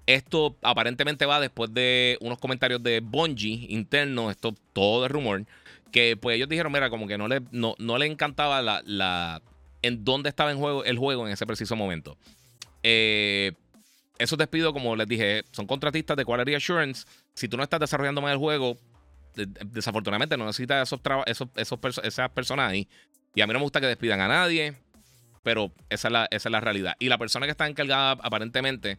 [0.06, 5.46] Esto aparentemente va después de unos comentarios de Bungie internos, esto todo de rumor,
[5.92, 9.42] que pues ellos dijeron, mira, como que no le, no, le encantaba la, la,
[9.82, 12.16] en dónde estaba en juego, el juego en ese preciso momento.
[12.84, 13.54] Eh,
[14.20, 17.08] esos despidos, como les dije, son contratistas de Quality Assurance.
[17.34, 18.78] Si tú no estás desarrollando más el juego,
[19.36, 22.88] desafortunadamente no necesitas esos, esos, esos esas personas ahí.
[23.34, 24.76] Y a mí no me gusta que despidan a nadie,
[25.44, 26.96] pero esa es la, realidad.
[27.00, 28.98] Y la persona que está encargada aparentemente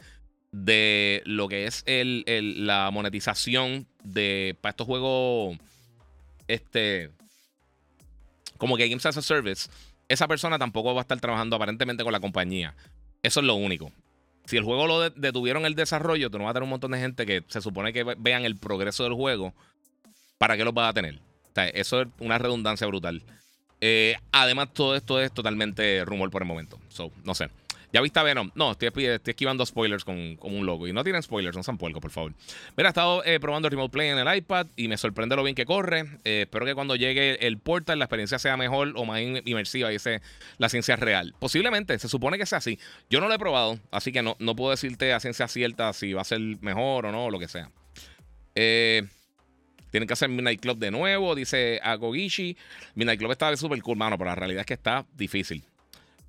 [0.51, 5.57] de lo que es la monetización de para estos juegos
[6.47, 7.11] este
[8.59, 9.71] como que Games as a Service,
[10.09, 12.77] esa persona tampoco va a estar trabajando aparentemente con la compañía.
[13.23, 13.91] Eso es lo único.
[14.45, 16.99] Si el juego lo detuvieron el desarrollo, tú no vas a tener un montón de
[16.99, 19.55] gente que se supone que vean el progreso del juego.
[20.43, 21.21] ¿Para qué los vas a tener?
[21.73, 23.23] eso es una redundancia brutal.
[23.81, 26.81] Eh, además, todo esto es totalmente rumor por el momento.
[26.89, 27.49] So, no sé.
[27.93, 28.51] ¿Ya viste Venom?
[28.57, 28.91] No, estoy,
[29.25, 30.89] esquivando spoilers con, un logo.
[30.89, 32.35] Y no tienen spoilers, no sean puercos, por favor.
[32.77, 35.55] Mira, he estado eh, probando Remote Play en el iPad y me sorprende lo bien
[35.55, 36.07] que corre.
[36.25, 40.23] Eh, espero que cuando llegue el portal la experiencia sea mejor o más inmersiva ese,
[40.59, 41.37] la ciencia real.
[41.39, 42.81] Posiblemente, se supone que sea así.
[43.09, 46.15] Yo no lo he probado, así que no, no puedo decirte a ciencia cierta si
[46.15, 47.71] va a ser mejor o no, o lo que sea.
[48.57, 49.07] Eh.
[49.93, 52.57] Tienen que hacer Midnight Club de nuevo, dice Agogishi.
[52.95, 55.63] Midnight Club está súper cool, mano, pero la realidad es que está difícil.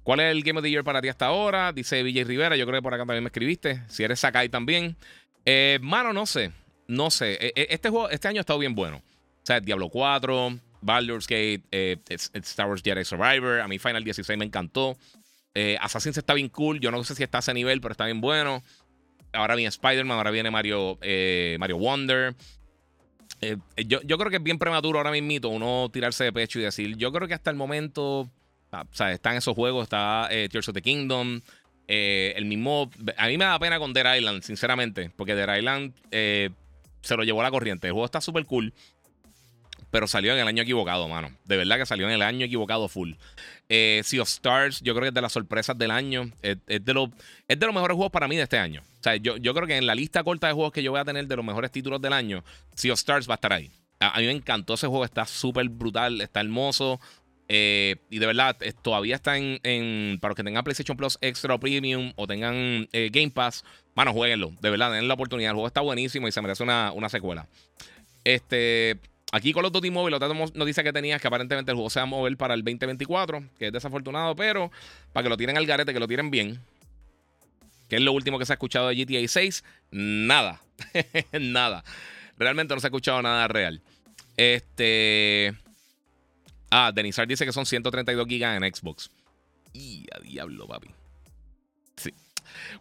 [0.04, 1.72] ¿Cuál es el Game of the Year para ti hasta ahora?
[1.72, 2.58] Dice Vijay Rivera.
[2.58, 3.82] Yo creo que por acá también me escribiste.
[3.88, 4.98] Si eres Sakai también.
[5.46, 6.52] Eh, mano, no sé.
[6.88, 7.38] No sé.
[7.40, 8.98] E, e, este, juego, este año ha estado bien bueno.
[8.98, 13.62] O sea, Diablo 4, Baldur's Gate, eh, Star Wars Jedi Survivor.
[13.62, 14.98] A mí Final 16 me encantó.
[15.56, 16.82] Eh, Assassin's está bien cool.
[16.82, 18.62] Yo no sé si está a ese nivel, pero está bien bueno.
[19.32, 22.36] Ahora viene Spider-Man, ahora viene Mario, eh, Mario Wonder.
[23.86, 26.96] Yo, yo creo que es bien prematuro ahora mismo uno tirarse de pecho y decir,
[26.98, 28.30] yo creo que hasta el momento
[28.82, 31.42] o sea, están esos juegos, está eh, Tears of the Kingdom.
[31.88, 32.90] Eh, el mismo.
[33.18, 35.12] A mí me da pena con Dead Island, sinceramente.
[35.16, 36.50] Porque Dead Island eh,
[37.02, 37.88] se lo llevó a la corriente.
[37.88, 38.74] El juego está súper cool.
[39.94, 41.30] Pero salió en el año equivocado, mano.
[41.46, 43.12] De verdad que salió en el año equivocado full.
[43.70, 46.32] sea of Stars, yo creo que es de las sorpresas del año.
[46.42, 47.12] Es, de, lo,
[47.48, 48.82] es de los mejores juegos para mí de este año.
[48.82, 51.00] O sea, yo, yo creo que en la lista corta de juegos que yo voy
[51.00, 53.70] a tener de los mejores títulos del año, Sea of Stars va a estar ahí.
[54.00, 57.00] A, mí me encantó ese juego, está súper brutal, está hermoso.
[57.48, 61.60] Eh, y de verdad, eh, todavía está en, Para los que tengan PlayStation Plus Extra
[61.60, 63.64] Premium o tengan eh, Game Pass,
[63.96, 64.54] bueno, jueguenlo.
[64.60, 65.52] De verdad, den la oportunidad.
[65.52, 67.48] El juego está buenísimo y se merece una, una secuela.
[68.24, 69.00] Este.
[69.34, 72.04] Aquí con los Duty Mobile, nos dice que tenías que aparentemente el juego se va
[72.04, 74.72] a mover para el 2024, que es desafortunado, pero
[75.12, 76.62] para que lo tienen al garete, que lo tienen bien.
[77.90, 79.64] Que es lo último que se ha escuchado de GTA 6.
[79.90, 80.62] Nada.
[81.42, 81.84] nada.
[82.38, 83.82] Realmente no se ha escuchado nada real.
[84.38, 85.56] Este.
[86.70, 89.10] Ah, Denizar dice que son 132 gigas en Xbox.
[89.74, 90.90] Y a diablo, papi.
[91.98, 92.14] Sí.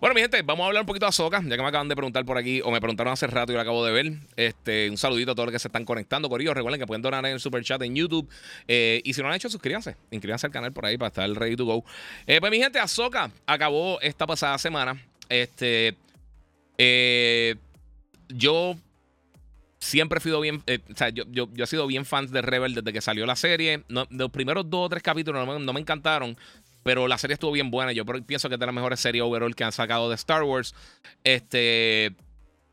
[0.01, 1.97] Bueno, mi gente, vamos a hablar un poquito de Azoka, ya que me acaban de
[1.97, 4.13] preguntar por aquí, o me preguntaron hace rato y lo acabo de ver.
[4.37, 6.55] Este, un saludito a todos los que se están conectando, Corillo.
[6.55, 8.29] Recuerden que pueden donar en el super chat en YouTube.
[8.69, 9.97] Eh, y si no lo han hecho, suscríbanse.
[10.11, 11.85] Inscríbanse al canal por ahí para estar ready to go.
[12.27, 15.01] Eh, pues, mi gente, Azoka acabó esta pasada semana.
[15.29, 15.97] Este.
[16.79, 17.57] Eh,
[18.29, 18.77] yo
[19.83, 20.63] siempre he sido bien.
[20.67, 23.37] Eh, o sea, yo, yo, he sido bien fan de Rebel desde que salió la
[23.37, 23.83] serie.
[23.89, 26.37] los primeros dos o tres capítulos no me, encantaron.
[26.83, 27.93] Pero la serie estuvo bien buena.
[27.93, 30.75] Yo pienso que es de las mejores series overall que han sacado de Star Wars.
[31.25, 32.15] Este.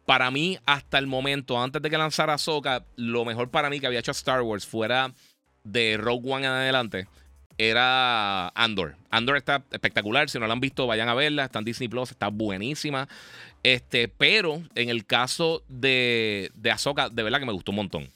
[0.06, 3.86] Para mí, hasta el momento, antes de que lanzara Ahsoka, lo mejor para mí que
[3.86, 5.13] había hecho Star Wars fuera
[5.63, 7.08] de Rogue One en adelante
[7.60, 8.95] era Andor.
[9.12, 10.30] Andor está espectacular.
[10.30, 11.45] Si no la han visto, vayan a verla.
[11.45, 13.08] Está en Disney Plus, está buenísima.
[13.62, 18.10] Este, pero en el caso de, de Ahsoka, de verdad que me gustó un montón.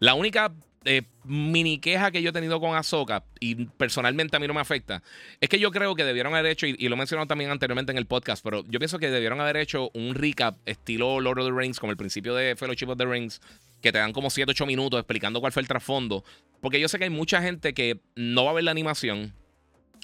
[0.00, 0.52] La única
[0.84, 4.60] eh, mini queja que yo he tenido con Ahsoka, y personalmente a mí no me
[4.60, 5.02] afecta,
[5.40, 7.98] es que yo creo que debieron haber hecho, y, lo he mencionado también anteriormente en
[7.98, 11.52] el podcast, pero yo pienso que debieron haber hecho un recap estilo Lord of the
[11.52, 13.40] Rings, como el principio de Fellowship of the Rings,
[13.82, 16.24] que te dan como 7, 8 minutos explicando cuál fue el trasfondo.
[16.60, 19.34] Porque yo sé que hay mucha gente que no va a ver la animación,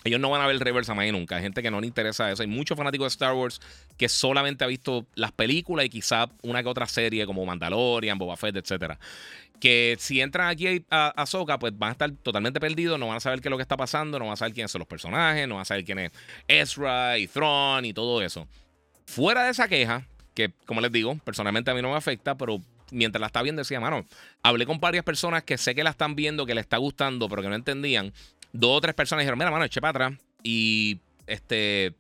[0.07, 1.37] ellos no van a ver Reverse más nunca.
[1.37, 2.43] Hay gente que no le interesa eso.
[2.43, 3.61] Hay muchos fanáticos de Star Wars
[3.97, 8.37] que solamente ha visto las películas y quizá una que otra serie como Mandalorian, Boba
[8.37, 8.99] Fett, etc.
[9.61, 13.21] Que si entran aquí a, a pues van a estar totalmente perdidos, no van a
[13.21, 15.49] saber qué es lo que está pasando, no van a saber quiénes son los personajes,
[15.49, 16.13] no van a saber quién es
[16.47, 18.47] Ezra y Thrawn y todo eso.
[19.07, 22.61] Fuera de esa queja, que como les digo, personalmente a mí no me afecta, pero
[22.91, 24.05] mientras la está viendo decía, mano,
[24.43, 27.43] hablé con varias personas que sé que la están viendo, que le está gustando, pero
[27.43, 28.13] que no entendían
[28.53, 30.21] dos o tres personas dijeron, mira, mano, eché para atrás.
[30.43, 31.95] Y este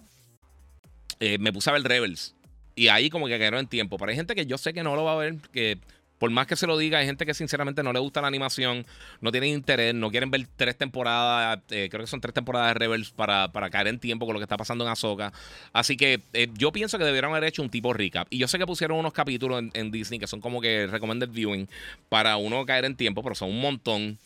[1.20, 2.34] eh, me puse a ver Rebels.
[2.74, 3.96] Y ahí como que quedó en tiempo.
[3.96, 5.78] Pero hay gente que yo sé que no lo va a ver, que
[6.18, 8.86] por más que se lo diga, hay gente que sinceramente no le gusta la animación,
[9.20, 12.74] no tienen interés, no quieren ver tres temporadas, eh, creo que son tres temporadas de
[12.74, 15.32] Rebels para, para, caer en tiempo con lo que está pasando en Ahsoka.
[15.72, 18.26] Así que eh, yo pienso que debieron haber hecho un tipo recap.
[18.30, 21.68] Y yo sé que pusieron unos capítulos en, Disney que son como que recommended viewing
[22.08, 24.18] para uno caer en tiempo, pero son un montón.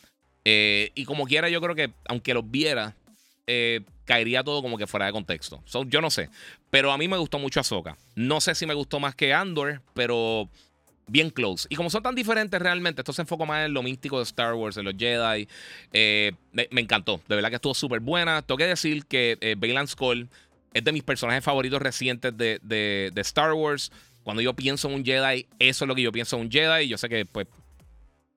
[0.45, 2.95] Eh, y como quiera, yo creo que aunque los viera,
[4.05, 5.63] caería todo como que fuera de contexto.
[5.87, 6.31] yo no sé.
[6.71, 7.97] Pero a mí me gustó mucho Ahsoka.
[8.15, 10.49] No sé si me gustó más que Andor, pero
[11.11, 11.67] bien close.
[11.71, 14.55] Y como son tan diferentes realmente, esto se enfoca más en lo místico de Star
[14.55, 15.49] Wars, en los Jedi.
[15.93, 17.21] Eh, me, encantó.
[17.29, 18.43] De verdad que estuvo súper buena.
[18.43, 20.29] Tengo que decir que eh, Bailan Skull
[20.73, 23.91] es de mis personajes favoritos recientes de, de, de, Star Wars.
[24.23, 26.87] Cuando yo pienso en un Jedi, eso es lo que yo pienso en un Jedi.
[26.87, 27.49] Yo sé que, pues,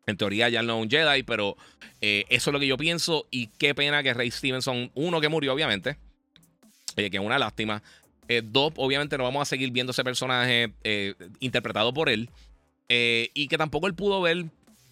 [0.08, 1.56] en teoría ya no es un Jedi, pero
[2.02, 3.28] eh, eso es lo que yo pienso.
[3.30, 5.98] Y qué pena que Ray Stevenson, uno que murió, obviamente,
[6.96, 7.84] que es una lástima.
[8.46, 10.74] dos, obviamente no vamos a seguir viendo ese personaje
[11.40, 12.30] interpretado por él.
[12.96, 14.46] Eh, y que tampoco él pudo ver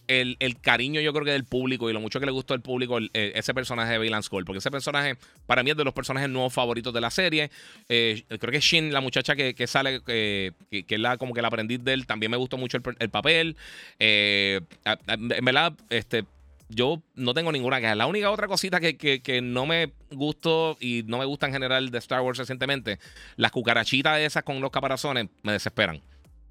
[0.07, 2.97] el, cariño, yo creo que del público y lo mucho que le gustó al público
[2.97, 4.43] eh, ese personaje de Bailan Skull.
[4.43, 7.51] Porque ese personaje, para mí, es de los personajes nuevos favoritos de la serie.
[7.89, 11.83] Eh, creo que Shin, la muchacha que, sale, que, es la, como que el aprendiz
[11.83, 13.55] de él, también me gustó mucho el, papel.
[13.99, 16.25] en verdad, este.
[16.69, 17.95] Yo no tengo ninguna queja.
[17.95, 21.91] La única otra cosita que, que, no me gustó y no me gusta en general
[21.91, 22.97] de Star Wars recientemente,
[23.35, 26.01] las cucarachitas esas con los caparazones me desesperan.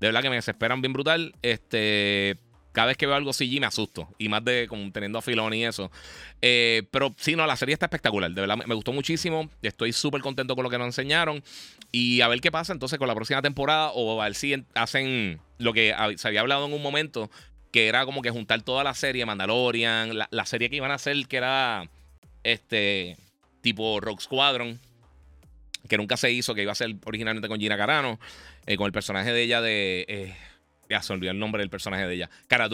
[0.00, 1.34] De verdad que me desesperan bien brutal.
[1.42, 2.36] Este.
[2.72, 4.08] Cada vez que veo algo CG me asusto.
[4.16, 5.90] Y más de como teniendo a Filón y eso.
[6.40, 8.30] Eh, pero sí, no, la serie está espectacular.
[8.30, 9.50] De verdad, me gustó muchísimo.
[9.60, 11.42] Estoy súper contento con lo que nos enseñaron.
[11.90, 13.90] Y a ver qué pasa entonces con la próxima temporada.
[13.90, 17.28] O a ver si hacen lo que se había hablado en un momento.
[17.72, 20.16] Que era como que juntar toda la serie, Mandalorian.
[20.16, 21.90] La, la serie que iban a hacer, que era
[22.44, 23.16] este
[23.62, 24.78] tipo Rock Squadron
[25.88, 28.18] que nunca se hizo, que iba a ser originalmente con Gina Carano,
[28.66, 30.04] eh, con el personaje de ella de...
[30.08, 30.34] Eh,
[30.88, 32.30] ya se olvidó el nombre del personaje de ella.
[32.48, 32.68] Cara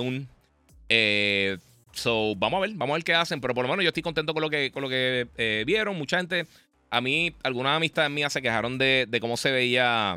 [0.88, 1.58] Eh,
[1.92, 4.02] so, vamos a ver, vamos a ver qué hacen, pero por lo menos yo estoy
[4.02, 5.96] contento con lo que, con lo que vieron.
[5.98, 6.46] Mucha gente,
[6.90, 10.16] a mí, algunas amistades mías se quejaron de, cómo se veía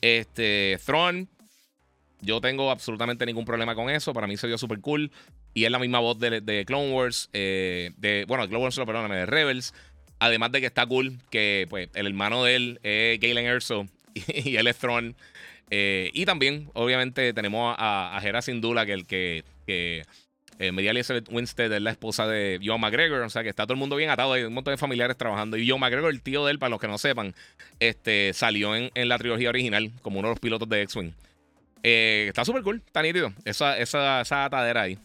[0.00, 1.28] este Throne.
[2.20, 4.12] Yo tengo absolutamente ningún problema con eso.
[4.12, 5.12] Para mí se vio súper cool.
[5.54, 7.28] Y es la misma voz de, Clone Wars.
[7.32, 9.72] de, bueno, de Clone Wars, perdóname, de Rebels.
[10.18, 13.88] Además de que está cool que pues, el hermano de él es Galen Erso
[14.44, 14.78] y, él es.
[15.70, 20.04] Eh, y también, obviamente, tenemos a, a Hera Sindula, que el que, que
[20.58, 23.22] eh, Elizabeth Winstead es la esposa de Joe McGregor.
[23.22, 24.32] O sea que está todo el mundo bien atado.
[24.32, 25.56] Hay un montón de familiares trabajando.
[25.56, 27.34] Y Joe McGregor, el tío de él, para los que no sepan,
[27.80, 31.12] este, salió en, la trilogía original como uno de los pilotos de X-Wing.
[31.82, 33.32] Eh, está súper cool, está nítido.
[33.44, 34.98] Esa, esa, esa atadera ahí.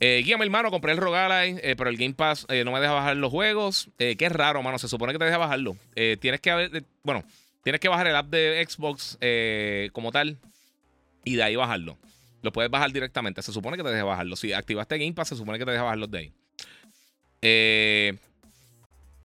[0.00, 2.92] Eh, guíame, hermano, compré el Rogalai, eh, pero el Game Pass eh, no me deja
[2.92, 3.88] bajar los juegos.
[3.96, 4.78] Qué raro, mano.
[4.78, 5.76] Se supone que te deja bajarlo.
[6.20, 7.24] tienes que bueno,
[7.64, 9.18] tienes que bajar el app de Xbox
[9.92, 10.38] como tal
[11.24, 11.98] y de ahí bajarlo.
[12.42, 13.42] Lo puedes bajar directamente.
[13.42, 14.36] Se supone que te deja bajarlo.
[14.36, 16.32] Si activaste Game Pass, se supone que te deja bajarlo de ahí.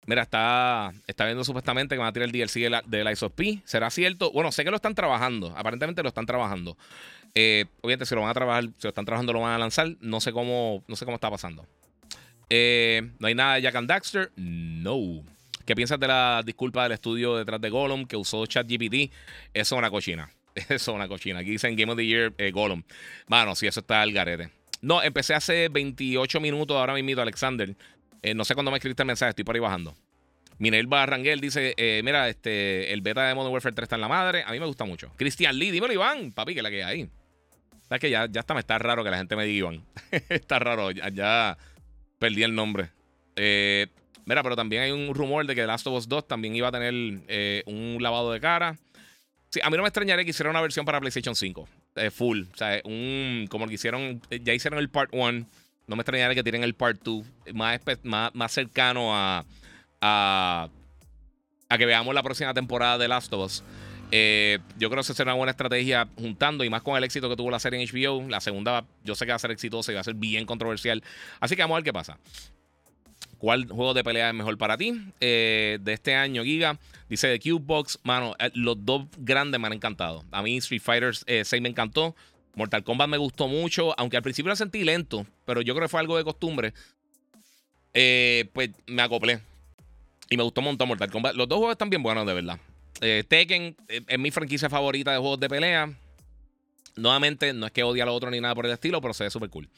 [0.08, 3.42] mira, está, está viendo supuestamente que van a tirar el DLC de la, de ISOP.
[3.66, 4.32] ¿Será cierto?
[4.32, 5.54] Bueno, sé que lo están trabajando.
[5.56, 6.78] Aparentemente lo están trabajando.
[7.36, 9.96] Eh, obviamente, si lo van a trabajar, si lo están trabajando, lo van a lanzar.
[10.00, 11.66] No sé cómo, no sé cómo está pasando.
[12.50, 14.32] Eh, no hay nada de Jack and Daxter.
[14.36, 15.24] No.
[15.70, 19.14] ¿Qué piensas de la disculpa del estudio detrás de Gollum que usó ChatGPT?
[19.54, 20.28] Eso es una cochina.
[20.56, 21.42] Eso es una cochina.
[21.42, 22.82] Aquí dicen Game of the Year eh, Gollum.
[23.28, 24.50] Mano, si eso está al garete.
[24.82, 27.76] No, empecé hace 28 minutos ahora mismo, Alexander.
[28.34, 29.94] no sé cuándo me escribiste el mensaje, estoy por ahí bajando.
[30.58, 34.44] Minerva Rangel dice: Mira, este, el beta de Modern Warfare 3 está en la madre.
[34.48, 35.12] A mí me gusta mucho.
[35.18, 37.10] Cristian Lee, dímelo, Iván, papi, que la que hay.
[37.88, 39.84] ¿Sabes que ya, ya está, me está raro que la gente me diga Iván?
[40.30, 41.60] está raro, ya,
[42.18, 42.90] perdí el nombre.
[43.36, 43.86] Eh,
[44.30, 46.68] mira, pero también hay un rumor de que The Last of Us 2 también iba
[46.68, 46.94] a tener
[47.28, 48.78] eh, un lavado de cara.
[49.50, 51.68] Sí, a mí no me extrañaría que hiciera una versión para PlayStation 5.
[51.96, 52.44] Eh, full.
[52.54, 53.48] O sea, un.
[53.50, 54.22] Como que hicieron.
[54.30, 55.48] Ya hicieron el Part 1.
[55.88, 57.26] No me extrañaría que tienen el Part 2.
[57.56, 57.82] Más,
[58.34, 59.44] más, cercano a,
[60.00, 60.70] a.
[61.68, 63.64] A que veamos la próxima temporada de Last of Us.
[64.12, 67.36] Eh, yo creo que será una buena estrategia juntando y más con el éxito que
[67.36, 68.30] tuvo la serie en HBO.
[68.30, 71.04] La segunda, yo sé que va a ser exitosa y va a ser bien controversial.
[71.40, 72.20] Así que vamos a ver qué pasa.
[73.40, 74.94] ¿Cuál juego de pelea es mejor para ti?
[75.20, 76.78] Eh, de este año, Giga.
[77.10, 78.00] Dice de Cubebox.
[78.04, 80.24] Mano, eh, los dos grandes me han encantado.
[80.32, 82.16] A mí Street Fighter 6 me encantó.
[82.56, 83.98] Mortal Kombat me gustó mucho.
[83.98, 85.26] Aunque al principio lo sentí lento.
[85.46, 86.74] Pero yo creo que fue algo de costumbre.
[87.92, 89.40] pues me acoplé.
[90.30, 91.36] Y me gustó un montón Mortal Kombat.
[91.36, 92.60] Los dos juegos están bien buenos, de verdad.
[93.02, 95.94] Eh, Tekken eh, es mi franquicia favorita de juegos de pelea.
[97.00, 99.24] Nuevamente, no es que odie a lo otro ni nada por el estilo, pero se
[99.24, 99.70] ve súper cool.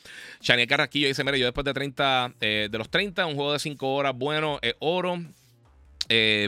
[0.41, 3.59] Shania Carrasquillo dice: Mira, yo después de 30, eh, de los 30, un juego de
[3.59, 5.19] 5 horas bueno es oro.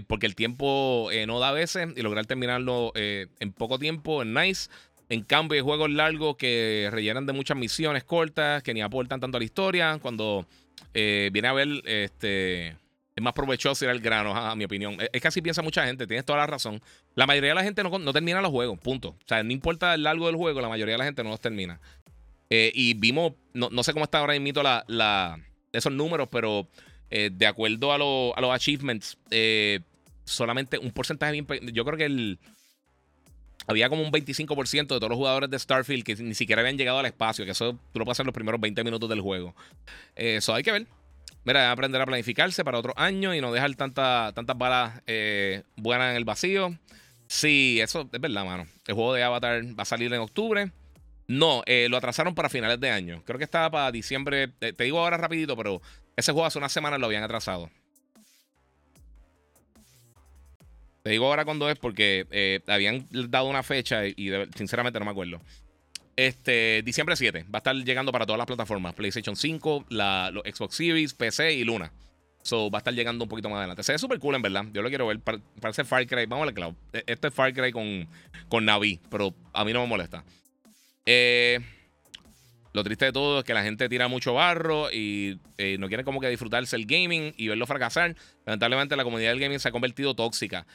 [0.07, 4.69] porque el tiempo no da a veces y lograr terminarlo en poco tiempo es nice.
[5.07, 9.37] En cambio, hay juegos largos que rellenan de muchas misiones cortas que ni aportan tanto
[9.37, 9.99] a la historia.
[10.01, 10.45] Cuando
[10.93, 12.75] viene a ver este
[13.15, 14.97] es más provechoso ir al grano, a, mi opinión.
[15.11, 16.81] Es, que así piensa mucha gente, tienes toda la razón.
[17.15, 19.09] La mayoría de la gente no, no, termina los juegos, punto.
[19.09, 21.41] O sea, no importa el largo del juego, la mayoría de la gente no los
[21.41, 21.79] termina.
[22.49, 25.39] Eh, y vimos, no, sé cómo está ahora mismo la, la,
[25.71, 26.67] esos números, pero
[27.09, 29.19] de acuerdo a, a, los achievements,
[30.25, 31.47] solamente un porcentaje bien.
[31.73, 32.39] Yo creo que el.
[33.65, 36.99] Había como un 25% de todos los jugadores de Starfield que ni siquiera habían llegado
[36.99, 39.55] al espacio, que eso tú lo pasas en los primeros 20 minutos del juego.
[40.15, 40.87] Eso hay que ver.
[41.45, 46.11] Mira, aprender a planificarse para otro año y no dejar tanta, tantas balas eh, buenas
[46.11, 46.77] en el vacío.
[47.27, 48.67] Sí, eso es verdad, mano.
[48.87, 50.71] El juego de Avatar va a salir en octubre.
[51.27, 53.23] No, eh, lo atrasaron para finales de año.
[53.25, 54.47] Creo que estaba para diciembre.
[54.47, 55.81] Te, digo ahora rapidito, pero
[56.15, 57.69] ese juego hace unas semanas lo habían atrasado.
[61.01, 65.11] Te digo ahora cuándo es porque eh, habían dado una fecha y sinceramente no me
[65.11, 65.41] acuerdo.
[66.15, 67.43] Este, diciembre 7.
[67.43, 71.53] Va a estar llegando para todas las plataformas: PlayStation 5, la, los Xbox Series, PC
[71.53, 71.91] y Luna.
[72.43, 73.83] So, va a estar llegando un poquito más adelante.
[73.83, 74.65] Se ve súper cool, en verdad.
[74.73, 75.19] Yo lo quiero ver.
[75.19, 76.25] Parece Far Cry.
[76.25, 76.75] Vamos al cloud.
[76.91, 78.07] E, esto es Far Cry con,
[78.49, 80.25] con Navi, pero a mí no me molesta.
[81.05, 81.59] Eh,
[82.73, 86.03] lo triste de todo es que la gente tira mucho barro y eh, no quiere
[86.03, 88.15] como que disfrutarse el gaming y verlo fracasar.
[88.45, 90.65] Lamentablemente la comunidad del gaming se ha convertido tóxica.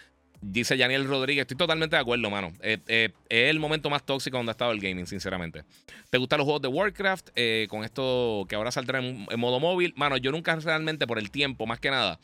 [0.40, 2.52] Dice Daniel Rodríguez, estoy totalmente de acuerdo, mano.
[2.62, 5.64] Eh, eh, es el momento más tóxico donde ha estado el gaming, sinceramente.
[6.10, 7.30] ¿Te gustan los juegos de Warcraft?
[7.34, 9.94] Eh, con esto que ahora saldrá en, modo móvil.
[9.96, 12.20] Mano, yo nunca realmente por el tiempo, más que nada,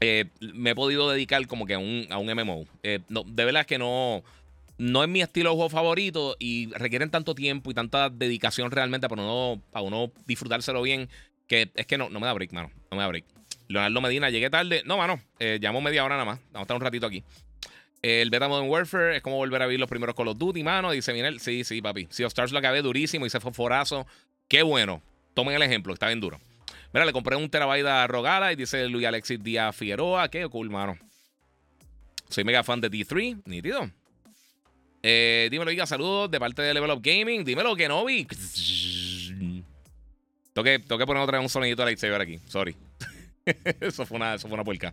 [0.00, 2.66] me he podido dedicar como que a un, a un MMO.
[3.08, 4.24] No, de verdad es que no,
[4.78, 9.08] no es mi estilo de juego favorito y requieren tanto tiempo y tanta dedicación realmente
[9.08, 11.08] para uno, para uno disfrutárselo bien
[11.46, 12.70] que es que no, no me da break, mano.
[12.90, 13.35] No me da break.
[13.68, 14.82] Leonardo Medina, llegué tarde.
[14.84, 16.38] No, mano, eh, llamo media hora nada más.
[16.52, 17.24] Vamos a estar un ratito aquí.
[18.02, 20.92] El beta Modern Warfare es como volver a vivir los primeros Call of Duty, mano.
[20.92, 22.06] Dice Minel, sí, sí, papi.
[22.10, 24.06] Si of Stars lo acabé durísimo y se fue forazo.
[24.48, 25.02] Qué bueno.
[25.34, 26.38] Tomen el ejemplo, está bien duro.
[26.92, 30.28] Mira, le compré un terabyte a Rogala y dice Luis Alexis Díaz Figueroa.
[30.28, 30.96] Qué cool, mano.
[32.28, 33.90] Soy mega fan de D3, nítido.
[35.02, 37.44] Eh, dímelo, diga, saludos de parte de Level Up Gaming.
[37.44, 38.04] Dímelo, que no
[40.64, 42.38] que, tengo que poner otra vez un sonidito de lightsaber aquí.
[42.46, 42.74] Sorry.
[43.80, 44.92] eso, fue una, eso fue una puerca.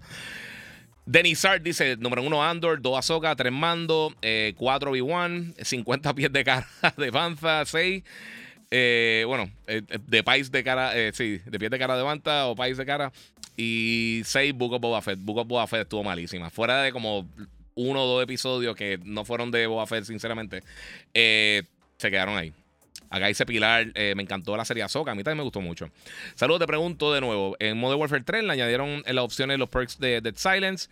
[1.06, 6.32] Denis Art dice: número uno Andor, 2 Azoka, 3 Mando, 4 eh, B1, 50 pies
[6.32, 8.04] de cara de panza, 6.
[8.76, 12.56] Eh, bueno, eh, de país de cara, sí, de pies de cara de banta o
[12.56, 13.12] país de cara.
[13.56, 15.20] Y 6 Book of Boba Fett.
[15.20, 16.50] Book of Boba Fett estuvo malísima.
[16.50, 17.28] Fuera de como
[17.76, 20.64] uno o dos episodios que no fueron de Boba Fett, sinceramente,
[21.14, 22.54] se quedaron ahí.
[23.14, 25.88] Acá dice Pilar, eh, me encantó la serie Azoka, a mí también me gustó mucho.
[26.34, 27.56] Saludos, te pregunto de nuevo.
[27.60, 30.90] En Modern Warfare 3 le añadieron las opciones los perks de Dead Silence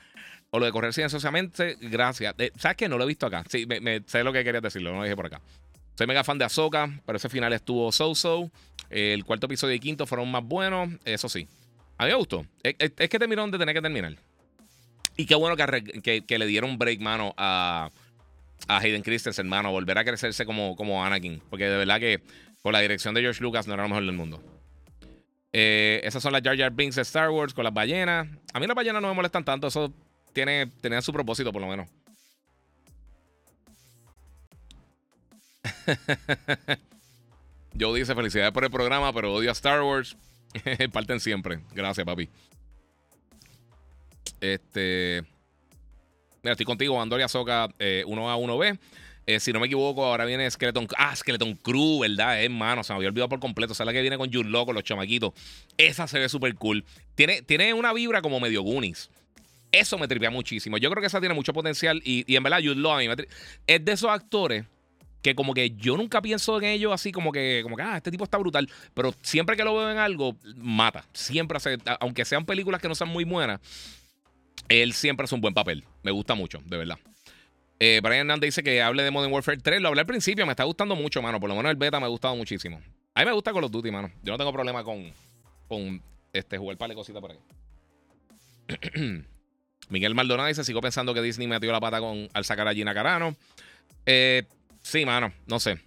[0.51, 1.77] o lo de correr silenciosamente.
[1.81, 2.35] Gracias.
[2.37, 2.87] Eh, ¿Sabes qué?
[2.87, 3.43] No lo he visto acá.
[3.49, 5.41] Sí, me, sé lo que querías decirlo, no lo dije por acá.
[5.97, 8.51] Soy mega fan de Azoka, pero ese final estuvo so-so.
[8.91, 11.47] el cuarto episodio y quinto fueron más buenos, eso sí.
[11.97, 12.45] A mí me gustó.
[12.61, 14.15] Es, que terminó donde tenía que terminar.
[15.17, 17.89] Y qué bueno que, que le dieron break, mano, a
[18.67, 21.41] a Hayden Christensen, hermano, volver a crecerse como, como Anakin.
[21.49, 22.21] Porque de verdad que
[22.61, 24.41] con la dirección de George Lucas no era lo mejor del mundo.
[25.53, 28.27] Eh, esas son las Jar Jar Binks de Star Wars con las ballenas.
[28.53, 29.67] A mí las ballenas no me molestan tanto.
[29.67, 29.93] Eso
[30.33, 31.89] tiene, tenía su propósito, por lo menos.
[37.79, 40.15] Joe dice: Felicidades por el programa, pero odio a Star Wars.
[40.91, 41.59] Parten siempre.
[41.73, 42.29] Gracias, papi.
[44.39, 45.23] Este.
[46.43, 48.79] Mira, estoy contigo, Andoria Soca 1A, eh, 1B.
[49.27, 50.87] Eh, si no me equivoco, ahora viene Skeleton.
[50.97, 52.41] Ah, Skeleton Crew, ¿verdad?
[52.41, 53.73] Es mano, se me había olvidado por completo.
[53.73, 55.33] O sea, la que viene con Jude Law, con los chamaquitos.
[55.77, 56.83] Esa se ve súper cool.
[57.13, 59.11] Tiene, tiene una vibra como medio Goonies.
[59.71, 60.79] Eso me tripea muchísimo.
[60.79, 62.01] Yo creo que esa tiene mucho potencial.
[62.03, 63.15] Y, en verdad, Jude Law a mí me
[63.67, 64.65] Es de esos actores
[65.21, 68.09] que como que yo nunca pienso en ellos así como que, como que, ah, este
[68.09, 68.67] tipo está brutal.
[68.95, 71.05] Pero siempre que lo veo en algo, mata.
[71.13, 73.59] Siempre hace, aunque sean películas que no sean muy buenas
[74.71, 75.83] él siempre hace un buen papel.
[76.03, 76.97] Me gusta mucho, de verdad.
[77.79, 79.81] Eh, Brian Hernández dice que hable de Modern Warfare 3.
[79.81, 81.39] Lo hablé al principio, me está gustando mucho, mano.
[81.39, 82.79] Por lo menos el beta me ha gustado muchísimo.
[83.15, 84.11] A mí me gusta Call of Duty, mano.
[84.23, 85.11] Yo no tengo problema con,
[85.67, 87.39] con este, jugar par de cositas por ahí.
[89.89, 92.93] Miguel Maldonado dice: Sigo pensando que Disney metió la pata con, al sacar a Gina
[92.93, 93.35] Carano.
[94.05, 94.43] Eh,
[94.81, 95.79] sí, mano, no sé.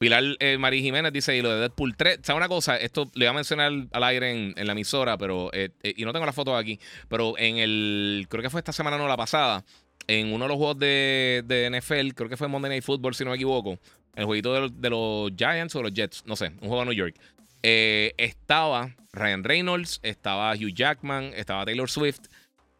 [0.00, 2.74] Pilar eh, María Jiménez dice, y lo de Deadpool 3, ¿sabes una cosa?
[2.78, 6.14] Esto le voy a mencionar al aire en, la emisora, pero eh, eh, y no
[6.14, 9.62] tengo la foto aquí, pero en el, creo que fue esta semana, no la pasada,
[10.06, 13.24] en uno de los juegos de, de NFL, creo que fue Monday Night Football, si
[13.24, 13.78] no me equivoco,
[14.14, 17.16] el jueguito de, los Giants o los Jets, no sé, un juego de New York,
[17.62, 22.22] estaba Ryan Reynolds, estaba Hugh Jackman, estaba Taylor Swift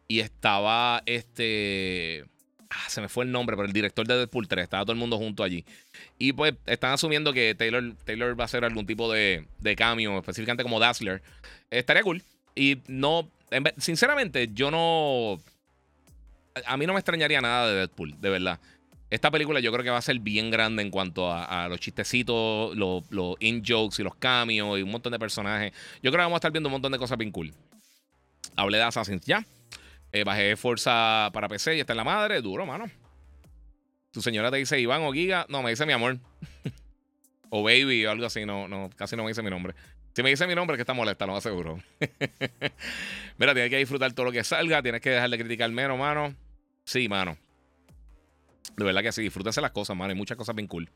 [0.07, 2.25] y estaba este...
[2.73, 4.97] Ah, se me fue el nombre, pero el director de Deadpool 3, estaba todo el
[4.97, 5.65] mundo junto allí.
[6.17, 10.17] Y pues están asumiendo que Taylor, Taylor va a hacer algún tipo de, de cambio,
[10.17, 11.21] específicamente como Dazzler.
[11.69, 12.23] Estaría cool.
[12.55, 13.29] Y no,
[13.77, 15.37] sinceramente, yo no...
[16.65, 18.59] A mí no me extrañaría nada de Deadpool, de verdad.
[19.09, 22.75] esta película yo creo que va a ser bien grande en cuanto a, los chistecitos,
[22.75, 23.03] los,
[23.39, 25.73] in-jokes y los cambios y un montón de personajes.
[26.01, 27.53] Yo creo que vamos a estar viendo un montón de cosas bien cool.
[28.55, 29.45] Hablé de Assassin's ya.
[30.11, 32.41] Eh, bajé Forza para PC y está en la madre.
[32.41, 32.89] Duro, mano.
[34.11, 35.45] Tu señora te dice Iván o Giga.
[35.49, 36.19] No, me dice mi amor.
[37.49, 38.45] o Baby o algo así.
[38.45, 39.73] No, no, casi no me dice mi nombre.
[40.13, 41.79] Si me dice mi nombre es que está molesta, lo más seguro.
[43.37, 44.81] Mira, tienes que disfrutar todo lo que salga.
[44.81, 46.35] Tienes que dejar de criticar menos, mano.
[46.83, 47.37] Sí, mano.
[48.75, 50.09] De verdad que sí, disfrútense las cosas, man.
[50.09, 50.89] Hay muchas cosas bien cool.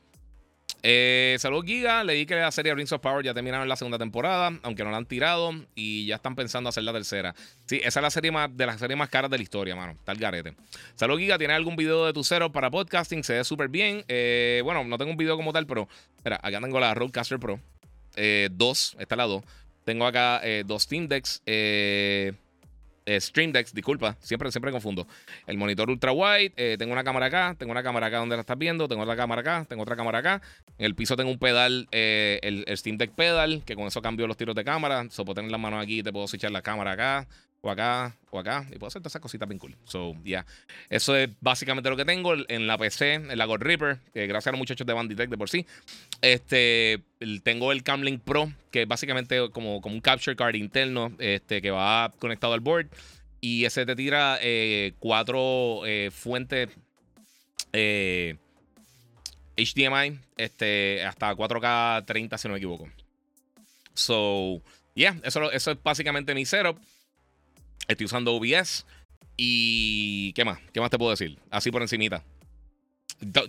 [0.88, 4.56] Eh, Saludos Giga, leí que la serie Rings of Power ya terminaron la segunda temporada,
[4.62, 7.34] aunque no la han tirado y ya están pensando hacer la tercera.
[7.64, 9.98] Sí, esa es la serie más de las series más caras de la historia, mano.
[10.04, 10.54] Tal garete.
[10.94, 13.24] Saludos Giga, ¿tienes algún video de tu cero para podcasting?
[13.24, 14.04] Se ve súper bien.
[14.06, 15.88] Eh, bueno, no tengo un video como tal, pero
[16.24, 17.58] mira, acá tengo la Roadcaster Pro
[18.14, 18.14] 2.
[18.16, 18.48] Eh,
[19.00, 19.42] esta es la 2.
[19.84, 21.42] Tengo acá eh, dos Steam Decks.
[21.46, 22.32] Eh,
[23.06, 25.06] eh, Stream Decks, disculpa, siempre, siempre confundo.
[25.46, 28.40] El monitor ultra wide, eh, tengo una cámara acá, tengo una cámara acá donde la
[28.40, 30.42] estás viendo, tengo otra cámara acá, tengo otra cámara acá.
[30.76, 34.26] En el piso tengo un pedal, eh, el, Steam Deck pedal, que con eso cambio
[34.26, 35.06] los tiros de cámara.
[35.10, 37.28] So puedo tener las manos aquí, te puedo switchar la cámara acá,
[37.60, 39.76] o acá, o acá, y puedo hacer todas esas cositas bien cool.
[39.84, 40.46] So, ya.
[40.88, 44.52] Eso es básicamente lo que tengo en la PC, en la God Reaper, gracias a
[44.52, 45.66] los muchachos de Banditech de por sí.
[46.20, 47.02] Este,
[47.42, 51.70] tengo el Camlink Pro, que es básicamente como, como un capture card interno, este, que
[51.70, 52.88] va conectado al board.
[53.40, 56.68] Y ese te tira eh, cuatro eh, fuentes
[57.72, 58.36] HDMI,
[59.56, 62.88] eh, este, hasta 4K 30, si no me equivoco.
[63.94, 64.62] So,
[64.94, 66.78] yeah, eso, eso es básicamente mi setup.
[67.88, 68.86] Estoy usando OBS.
[69.36, 70.32] Y.
[70.34, 70.58] ¿Qué más?
[70.72, 71.38] ¿Qué más te puedo decir?
[71.50, 72.24] Así por encimita.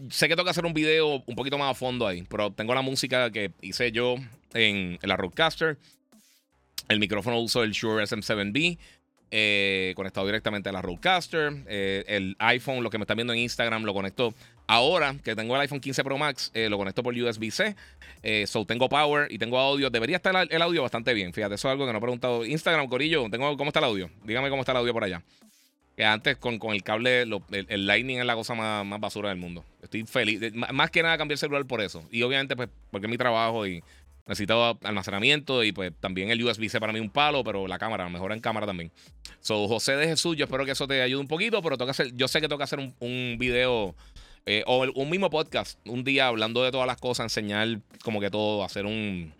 [0.10, 2.74] Sé que tengo que hacer un video un poquito más a fondo ahí, pero tengo
[2.74, 4.16] la música que hice yo
[4.54, 5.78] en, la Roadcaster.
[6.88, 8.78] El micrófono uso el Shure SM7B.
[9.30, 11.52] Eh, conectado directamente a la Roadcaster.
[11.68, 14.34] Eh, el iPhone, lo que me están viendo en Instagram, lo conecto.
[14.68, 17.76] Ahora que tengo el iPhone 15 Pro Max, eh, lo conecto por USB-C.
[18.46, 19.90] so tengo power y tengo audio.
[19.90, 21.34] Debería estar el audio bastante bien.
[21.34, 22.46] Fíjate, eso es algo que no he preguntado.
[22.46, 24.10] Instagram, Corillo, tengo, ¿cómo está el audio?
[24.24, 25.22] Dígame cómo está el audio por allá.
[25.96, 29.38] Que antes con, con el cable, el, Lightning es la cosa más, más, basura del
[29.40, 29.66] mundo.
[29.82, 30.54] Estoy feliz.
[30.54, 32.08] Más que nada cambié el celular por eso.
[32.12, 33.84] Y obviamente, pues, porque es mi trabajo y
[34.28, 38.32] necesito almacenamiento y pues también el USB-C para mí un palo, pero la cámara, mejor
[38.34, 38.92] en cámara también.
[39.40, 42.14] So, José de Jesús, yo espero que eso te ayude un poquito, pero tengo hacer,
[42.16, 43.96] yo sé que que hacer un, un video
[44.50, 48.30] eh, o un mismo podcast, un día hablando de todas las cosas, enseñar como que
[48.30, 49.34] todo, hacer un...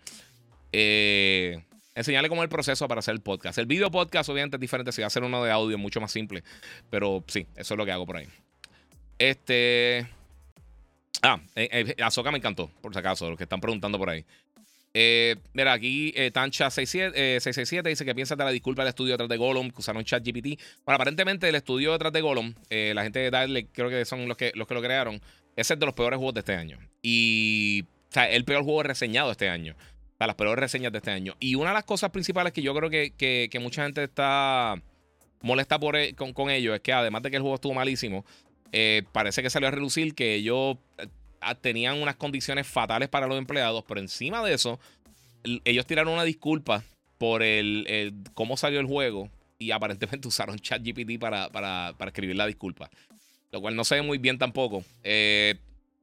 [0.72, 1.64] Eh,
[1.94, 3.58] enseñarle cómo es el proceso para hacer el podcast.
[3.58, 6.12] El video podcast obviamente es diferente, si va a hacer uno de audio mucho más
[6.12, 6.44] simple,
[6.90, 8.28] pero sí, eso es lo que hago por ahí.
[9.18, 10.06] Este...
[11.22, 14.26] Ah, eh, Azoka me encantó, por si acaso, los que están preguntando por ahí.
[14.94, 19.28] Eh, mira, aquí eh, Tancha667 eh, dice que piensa de la disculpa del estudio detrás
[19.28, 20.60] de Gollum, que usaron ChatGPT.
[20.84, 24.36] Bueno, aparentemente el estudio detrás de Gollum, la gente de Darle, creo que son los
[24.36, 25.20] que, los que lo crearon,
[25.56, 26.78] es de los peores juegos de este año.
[27.02, 29.74] Y, o sea, el peor juego reseñado este año.
[29.74, 31.36] O sea, las peores reseñas de este año.
[31.38, 34.80] Y una de las cosas principales que yo creo que, que, mucha gente está
[35.42, 38.24] molesta por, con, con ellos es que además de que el juego estuvo malísimo,
[39.12, 40.76] parece que salió a relucir que ellos
[41.60, 44.78] tenían unas condiciones fatales para los empleados, pero encima de eso,
[45.64, 46.84] ellos tiraron una disculpa
[47.18, 52.90] por el, cómo salió el juego y aparentemente usaron ChatGPT para, para, escribir la disculpa.
[53.50, 54.84] Lo cual no se ve muy bien tampoco.
[55.02, 55.56] Eh,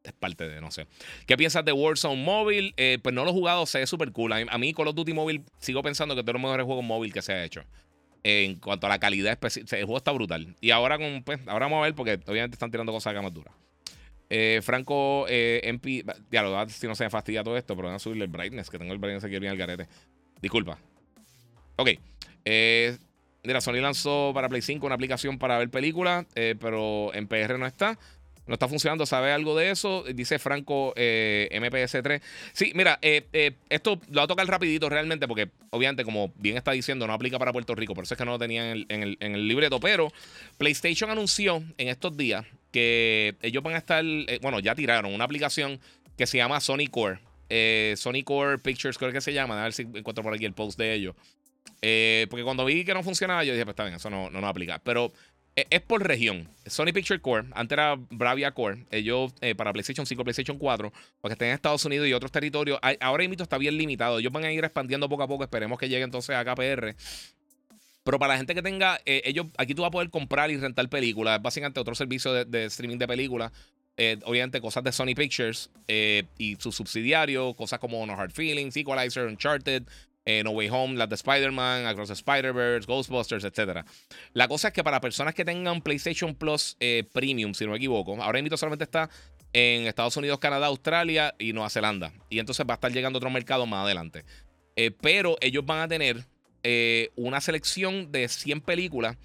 [0.04, 0.88] es parte de, no sé.
[1.26, 2.74] ¿Qué piensas de Warzone Móvil?
[2.78, 4.34] Eh, pues no lo he jugado, se ve súper cool.
[4.34, 7.14] A mí, Call of Duty Móvil sigo pensando que es de los mejores juegos móvil
[7.14, 7.64] que se ha hecho.
[8.24, 10.56] en cuanto a la calidad específica, el juego está brutal.
[10.62, 13.34] Y ahora con, pues, ahora vamos a ver porque obviamente están tirando cosas acá más
[13.34, 13.54] duras.
[14.30, 16.04] Eh, Franco eh, MP.
[16.32, 18.70] Ya lo si no se me fastidia todo esto, pero voy a subirle el brightness,
[18.70, 19.88] que tengo el brightness aquí bien al garete.
[20.42, 20.78] Disculpa.
[21.78, 21.90] Ok.
[22.46, 22.98] Eh,
[23.44, 27.58] mira, Sony lanzó para Play 5 una aplicación para ver películas, eh, pero en PR
[27.58, 27.98] no está.
[28.48, 30.04] No está funcionando, ¿sabe algo de eso?
[30.04, 32.22] Dice Franco MPS3.
[32.54, 37.08] Sí, mira, esto lo voy a tocar rapidito realmente porque obviamente como bien está diciendo
[37.08, 39.80] no aplica para Puerto Rico, por eso es que no lo tenía en el libreto,
[39.80, 40.12] pero
[40.60, 42.46] PlayStation anunció en estos días
[42.76, 45.80] que ellos van a estar, eh, bueno, ya tiraron una aplicación
[46.18, 47.20] que se llama Sony Core.
[47.48, 49.62] Eh, Sony Core Pictures, creo que se llama.
[49.62, 51.16] A ver si encuentro por aquí el post de ellos.
[51.82, 54.42] Eh, porque cuando vi que no funcionaba, yo dije, pues está bien, eso no, no
[54.42, 54.82] nos aplica.
[54.84, 55.14] Pero
[55.56, 56.50] es por región.
[56.66, 61.48] Sony Picture Core, antes era Bravia Core, ellos para PlayStation 5, PlayStation 4, porque están
[61.48, 62.78] en Estados Unidos y otros territorios.
[63.00, 64.20] ahora mismo está bien limitado.
[64.20, 65.46] Ellos van a ir expandiendo poco a poco.
[65.46, 66.94] Esperemos que llegue entonces a KPR.
[68.06, 70.58] Pero para la gente que tenga, eh, ellos, aquí tú vas a poder comprar y
[70.58, 71.42] rentar películas.
[71.42, 73.52] Básicamente otro servicio de, streaming de películas.
[73.98, 78.78] Eh, obviamente cosas de Sony Pictures eh, y sus subsidiarios, cosas como No Hard Feelings,
[78.78, 79.84] Equalizer, Uncharted,
[80.44, 83.84] No Way Home, las de Spider-Man, Across the Spider-Verse, Ghostbusters, etc.
[84.34, 86.78] La cosa es que para personas que tengan PlayStation Plus
[87.12, 89.10] Premium, si no me equivoco, ahora mismo solamente está
[89.52, 92.12] en Estados Unidos, Canadá, Australia y Nueva Zelanda.
[92.30, 94.26] Y entonces va a estar llegando a otro mercado más adelante.
[95.02, 96.24] Pero ellos van a tener
[97.16, 99.18] una selección de 100 películas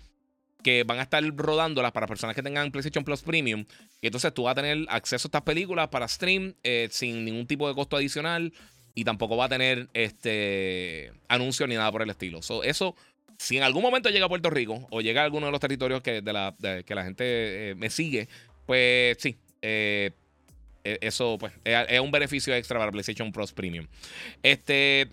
[0.62, 3.64] que van a estar rodándolas para personas que tengan PlayStation Plus Premium.
[4.03, 6.55] Y entonces tú vas a tener acceso a estas películas para stream
[6.91, 8.53] sin ningún tipo de costo adicional
[8.95, 12.41] y tampoco va a tener este anuncio ni nada por el estilo.
[12.64, 12.95] eso,
[13.38, 16.03] si en algún momento llega a Puerto Rico o llega a alguno de los territorios
[16.03, 18.28] que, de la, que la gente eh, me sigue,
[18.66, 20.11] pues sí, eh,
[20.84, 23.86] e, eso pues es, un beneficio extra para PlayStation Plus Premium.
[24.43, 25.09] Este.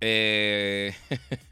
[0.00, 0.94] Eh,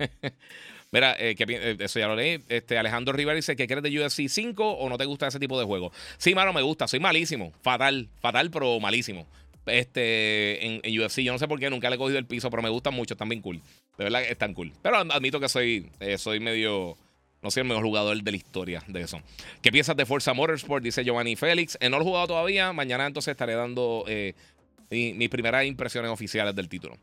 [0.93, 2.43] mira, que, eso ya lo leí.
[2.49, 5.59] Este, Alejandro Rivera dice que quieres de UFC 5 o no te gusta ese tipo
[5.59, 5.93] de juego.
[6.19, 6.89] Sí, mano, me gusta.
[6.89, 7.53] Soy malísimo.
[7.63, 9.27] Fatal, fatal, pero malísimo
[9.67, 11.21] este, en, UFC.
[11.21, 13.15] Yo no sé por qué nunca le he cogido el piso, pero me gustan mucho,
[13.15, 13.61] están bien cool.
[13.99, 14.73] De verdad que están cool.
[14.83, 16.97] Pero admito que soy, eh, soy medio.
[17.43, 19.21] No soy el mejor jugador de la historia de eso.
[19.63, 20.83] ¿Qué piensas de Forza Motorsport?
[20.83, 21.77] Dice Giovanni Félix.
[21.81, 22.73] Eh, no lo he jugado todavía.
[22.73, 24.35] Mañana entonces estaré dando eh,
[24.91, 26.97] mis primeras impresiones oficiales del título.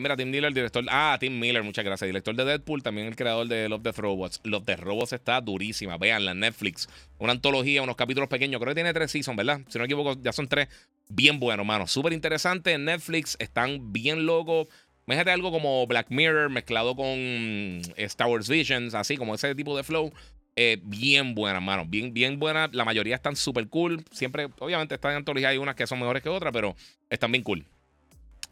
[0.00, 0.84] Mira, Tim Miller, director.
[0.88, 2.08] Ah, Tim Miller, muchas gracias.
[2.08, 4.40] Director de Deadpool, también el creador de Love Death Robots.
[4.44, 5.96] Love Death Robots está durísima.
[5.96, 6.88] Veanla Netflix.
[7.18, 8.60] Una antología, unos capítulos pequeños.
[8.60, 9.60] Creo que tiene tres seasons, ¿verdad?
[9.68, 10.68] Si no me equivoco, ya son tres
[11.08, 11.86] bien bueno, mano.
[11.86, 12.72] Súper interesante.
[12.72, 14.68] En Netflix están bien locos.
[15.06, 19.76] Imagínate algo como Black Mirror mezclado con mm, Star Wars Visions, así como ese tipo
[19.76, 20.12] de flow.
[20.56, 21.84] Eh, bien buena, mano.
[21.86, 22.68] Bien, bien buena.
[22.72, 24.04] La mayoría están súper cool.
[24.12, 25.48] Siempre, obviamente, están en antología.
[25.48, 26.76] Hay unas que son mejores que otras, pero
[27.08, 27.64] están bien cool.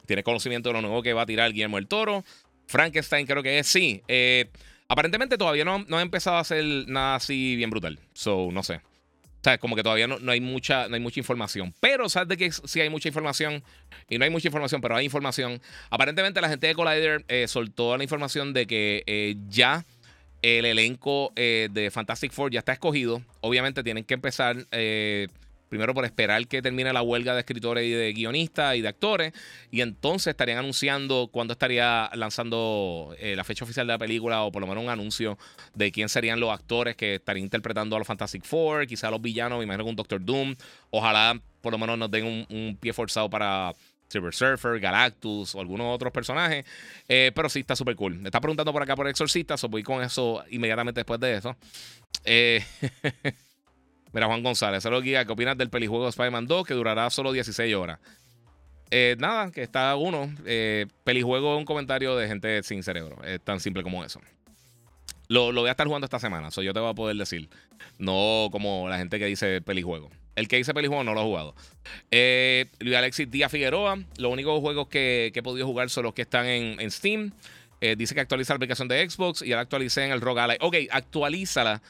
[0.09, 2.25] Tiene conocimiento de lo nuevo que va a tirar Guillermo el Toro.
[2.67, 4.03] Frankenstein, creo que es, sí.
[4.09, 4.47] Eh,
[4.89, 8.01] aparentemente todavía no, no ha empezado a hacer nada así bien brutal.
[8.15, 8.77] So, no sé.
[8.77, 11.75] O sea, como que todavía no, hay mucha, no hay mucha información.
[11.79, 13.63] Pero, ¿sabes de que sí hay mucha información?
[14.09, 15.61] Y no hay mucha información, pero hay información.
[15.91, 19.85] Aparentemente, la gente de Collider eh, soltó la información de que eh, ya
[20.41, 23.23] el elenco de Fantastic Four ya está escogido.
[23.43, 24.57] Obviamente, tienen que empezar
[25.69, 29.33] Primero por esperar que termine la huelga de escritores y de guionistas y de actores.
[29.71, 34.53] Y entonces estarían anunciando cuándo estaría lanzando eh, la fecha oficial de la película o
[34.53, 35.39] por lo menos un anuncio
[35.75, 39.59] de quién serían los actores que estarían interpretando a los Fantastic Four, quizá los villanos,
[39.59, 40.55] me imagino con Doctor Doom.
[40.91, 43.73] Ojalá por lo menos nos den un, pie forzado para
[44.09, 46.65] Silver Surfer, Galactus o algunos otros personajes.
[47.09, 48.17] Eh, pero sí, está súper cool.
[48.17, 51.57] Me está preguntando por acá por Exorcista, so voy con eso inmediatamente después de eso.
[52.25, 52.65] Eh,
[54.13, 57.75] Mira, Juan González, solo guía, ¿qué opinas del pelijuego Spider-Man 2 que durará solo 16
[57.75, 57.99] horas?
[58.91, 60.33] Eh, nada, que está uno.
[60.47, 63.23] Eh, pelijuego es un comentario de gente sin cerebro.
[63.25, 64.21] Es tan simple como eso.
[65.29, 67.51] Lo, voy a estar jugando esta semana, eso yo te voy a poder decir.
[67.99, 70.11] No como la gente que dice pelijuego.
[70.37, 71.55] El que dice pelijuego no lo ha jugado.
[72.11, 76.23] Eh, Luis Alexis Díaz Figueroa, los únicos juegos que, he podido jugar son los que
[76.23, 77.33] están en Steam.
[77.81, 80.39] Eh, dice que actualiza la aplicación de Xbox y ya la actualicé en el ROG
[80.39, 80.57] Ally.
[80.61, 81.81] Ok, actualízala.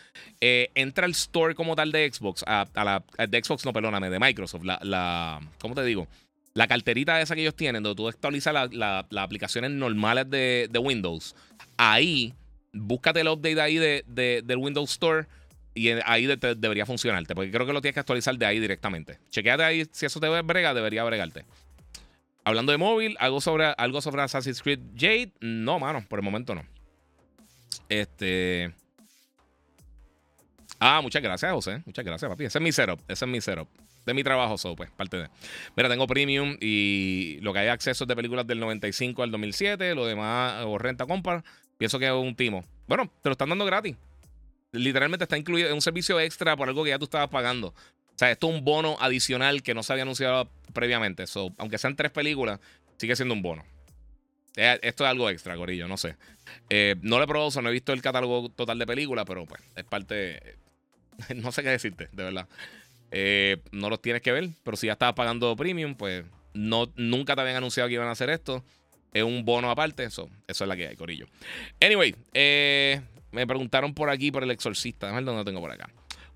[0.40, 2.44] Eh, entra al store como tal de Xbox.
[2.46, 4.64] La, de Xbox, no, perdóname, de Microsoft.
[4.64, 6.06] La, ¿Cómo te digo?
[6.54, 11.34] La carterita esa que ellos tienen, donde tú actualizas las aplicaciones normales de, Windows.
[11.76, 12.34] Ahí,
[12.72, 14.04] búscate el update ahí de,
[14.44, 15.26] del Windows Store
[15.74, 17.34] y ahí debería funcionarte.
[17.34, 19.18] Porque creo que lo tienes que actualizar de ahí directamente.
[19.30, 21.44] Chequéate ahí, si eso te brega, debería bregarte.
[22.48, 25.32] Hablando de móvil, algo sobre, algo sobre Assassin's Creed Jade.
[25.42, 26.64] No, mano, por el momento no.
[27.90, 28.72] Este.
[30.80, 31.82] Ah, muchas gracias, José.
[31.84, 32.46] Muchas gracias, papi.
[32.46, 33.02] Ese es mi setup.
[33.06, 33.68] Ese es mi setup.
[34.06, 35.28] De mi trabajo, so, pues, parte de.
[35.76, 39.94] Mira, tengo premium y lo que hay acceso es de películas del 95 al 2007.
[39.94, 41.44] Lo demás, o renta compra.
[41.76, 42.64] Pienso que es un timo.
[42.86, 43.94] Bueno, te lo están dando gratis.
[44.72, 47.74] Literalmente está incluido en un servicio extra por algo que ya tú estabas pagando.
[48.18, 51.28] O sea, esto es un bono adicional que no se había anunciado previamente.
[51.28, 52.58] So, aunque sean tres películas,
[52.96, 53.64] sigue siendo un bono.
[54.56, 56.16] Eh, esto es algo extra, Gorillo, no sé.
[56.68, 59.62] Eh, no lo he probado, no he visto el catálogo total de películas, pero pues
[59.76, 60.56] es parte.
[61.36, 62.48] No sé qué decirte, de verdad.
[63.12, 67.36] Eh, no los tienes que ver, pero si ya estabas pagando premium, pues no, nunca
[67.36, 68.64] te habían anunciado que iban a hacer esto.
[69.12, 71.26] Es un bono aparte, eso, eso es la que hay, Corillo.
[71.80, 75.06] Anyway, me preguntaron por aquí por el exorcista.
[75.06, 75.88] Déjame ver dónde lo tengo por acá.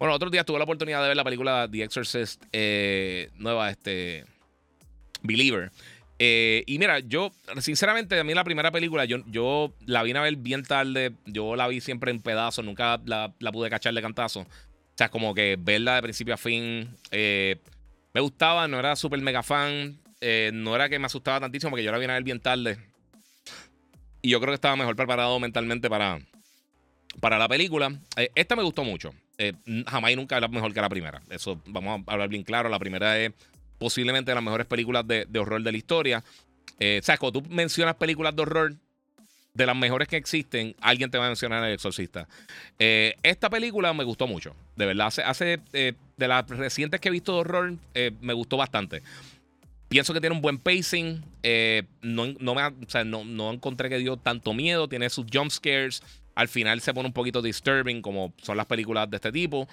[0.02, 4.24] Bueno, otro día tuve la oportunidad de ver la película The Exorcist eh, nueva, este.
[5.22, 5.70] Believer.
[6.18, 7.30] Eh, y mira, yo,
[7.60, 11.12] sinceramente, a mí la primera película, yo, yo la vine a ver bien tarde.
[11.26, 14.40] Yo la vi siempre en pedazos, nunca la, pude cachar de cantazo.
[14.40, 14.46] O
[14.96, 16.96] sea, como que verla de principio a fin.
[17.12, 17.60] Eh,
[18.12, 20.00] me gustaba, no era súper mega fan.
[20.52, 22.76] no era que me asustaba tantísimo porque yo la vine a ver bien tarde.
[24.20, 26.18] Y yo creo que estaba mejor preparado mentalmente para,
[27.20, 28.00] para la película.
[28.34, 29.14] esta me gustó mucho.
[29.42, 31.22] Eh, jamás y nunca era mejor que la primera.
[31.30, 32.68] Eso vamos a hablar bien claro.
[32.68, 33.32] La primera es
[33.78, 36.24] posiblemente de las mejores películas de, horror de la historia.
[36.78, 37.18] Eh, ¿Sabes?
[37.18, 38.76] Cuando tú mencionas películas de horror,
[39.54, 42.28] de las mejores que existen, alguien te va a mencionar El Exorcista.
[42.78, 44.54] Eh, esta película me gustó mucho.
[44.76, 48.56] De verdad, hace eh, de las recientes que he visto de horror, eh, me gustó
[48.56, 49.02] bastante.
[49.88, 51.22] Pienso que tiene un buen pacing.
[52.00, 54.88] no, no, me, o sea, no, no encontré que dio tanto miedo.
[54.88, 56.02] Tiene sus jump scares.
[56.34, 59.68] Al final se pone un poquito disturbing, como son las películas de este tipo.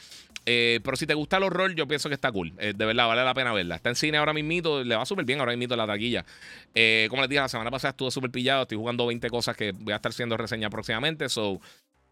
[0.46, 2.54] Eh, pero si te gusta el horror, yo pienso que está cool.
[2.58, 3.76] Eh, de verdad, vale la pena verla.
[3.76, 6.26] Está en cine ahora mismo, le va súper bien ahora mismo la taquilla.
[6.74, 8.64] Eh, como les dije, la semana pasada estuve súper pillado.
[8.64, 11.30] Estoy jugando 20 cosas que voy a estar haciendo reseña próximamente.
[11.30, 11.62] So,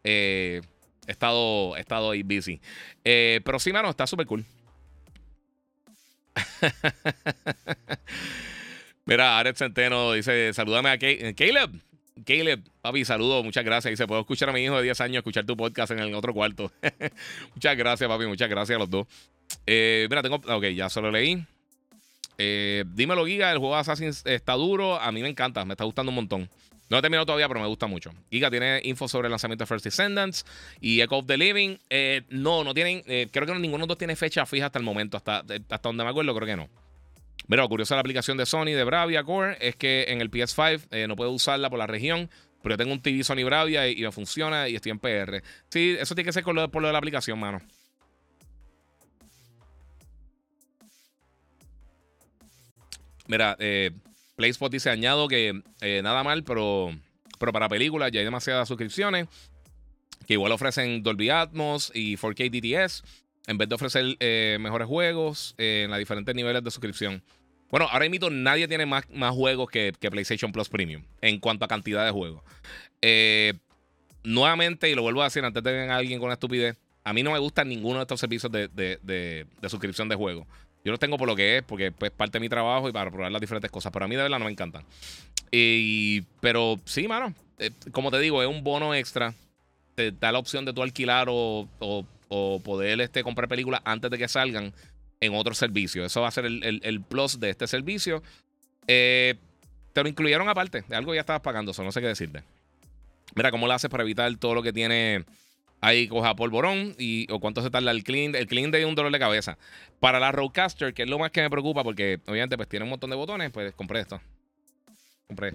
[0.03, 0.61] he,
[1.07, 2.61] estado, he estado ahí busy.
[3.03, 4.45] pero sí, mano, está súper cool.
[9.05, 11.71] Mira, Aret Centeno dice: Salúdame a Caleb.
[12.26, 13.97] Caleb, papi, saludo, muchas gracias.
[13.97, 16.34] Se puedo escuchar a mi hijo de 10 años escuchar tu podcast en el otro
[16.34, 16.72] cuarto.
[17.55, 19.07] muchas gracias, papi, muchas gracias a los dos.
[19.65, 20.36] Eh, mira, tengo.
[20.36, 21.43] Ok, ya solo leí.
[22.38, 24.99] Eh, dímelo, Giga, el juego de Assassin's está duro.
[24.99, 26.49] A mí me encanta, me está gustando un montón.
[26.89, 28.11] No he terminado todavía, pero me gusta mucho.
[28.32, 30.45] Giga tiene info sobre el lanzamiento de First Descendants
[30.80, 31.78] y Echo of the Living.
[31.89, 33.01] Eh, no, no tienen.
[33.01, 35.18] creo que ninguno de los dos tiene fecha fija hasta el momento.
[35.18, 36.70] Hasta, hasta donde me acuerdo, creo que no.
[37.47, 40.87] Pero lo curioso la aplicación de Sony de Bravia Core es que en el PS5
[40.91, 42.29] eh, no puedo usarla por la región,
[42.61, 45.41] pero yo tengo un TV Sony Bravia y, me funciona y estoy en PR.
[45.69, 47.61] Sí, eso tiene que ser por lo de la aplicación, mano.
[53.27, 53.91] Mira, eh,
[54.35, 56.91] PlaySpot dice: añado que eh, nada mal, pero,
[57.39, 59.27] pero para películas ya hay demasiadas suscripciones
[60.25, 63.03] que igual ofrecen Dolby Atmos y 4K DTS
[63.47, 67.23] en vez de ofrecer eh, mejores juegos en los diferentes niveles de suscripción.
[67.70, 71.68] Bueno, ahora mismo nadie tiene más, más juegos que, PlayStation Plus Premium en cuanto a
[71.68, 72.41] cantidad de juegos.
[73.01, 73.53] Eh,
[74.24, 77.32] nuevamente, y lo vuelvo a decir antes de que alguien con estupidez, a mí no
[77.32, 80.47] me gustan ninguno de estos servicios de, suscripción de juegos.
[80.84, 82.93] Yo los tengo por lo que es, porque es pues, parte de mi trabajo y
[82.93, 83.91] para probar las diferentes cosas.
[83.91, 84.84] Pero a mí de verdad no me encantan.
[85.51, 87.34] Y, pero sí, mano.
[87.59, 89.34] Eh, como te digo, es un bono extra.
[89.95, 91.68] Te da la opción de tú alquilar o,
[92.30, 94.74] o poder este, comprar películas antes de que salgan
[95.20, 96.05] en otro servicio.
[96.05, 98.22] Eso va a ser el, plus de este servicio.
[98.88, 99.36] Eh,
[99.93, 100.84] te lo incluyeron aparte.
[100.91, 102.43] Algo ya estabas pagando, eso no sé qué decirte.
[103.36, 105.26] Mira, ¿cómo lo haces para evitar todo lo que tiene
[105.82, 106.95] ahí coja polvorón?
[106.97, 108.36] Y, ¿O cuánto se tarda el clean?
[108.36, 109.57] El clean de un dolor de cabeza.
[109.99, 112.89] Para la Roadcaster, que es lo más que me preocupa, porque obviamente pues tiene un
[112.89, 114.22] montón de botones, pues compré esto.
[115.28, 115.53] Compré.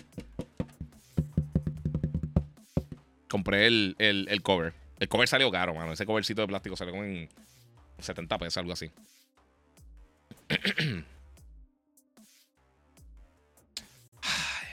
[3.29, 4.75] Compré el, el cover.
[5.03, 5.93] El cover salió caro, mano.
[5.93, 7.29] Ese covercito de plástico salió como en
[7.99, 8.89] 70 pesos, algo así.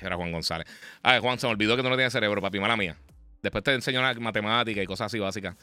[0.01, 0.67] Era Juan González.
[1.03, 2.95] Ah, Juan, se me olvidó que tú no tienes cerebro, papi, mala mía.
[3.41, 5.55] Después te enseño una matemática y cosas así básicas.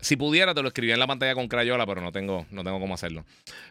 [0.00, 2.78] Si pudiera, te lo escribiría en la pantalla con Crayola, pero no tengo, no tengo
[2.78, 3.24] cómo hacerlo.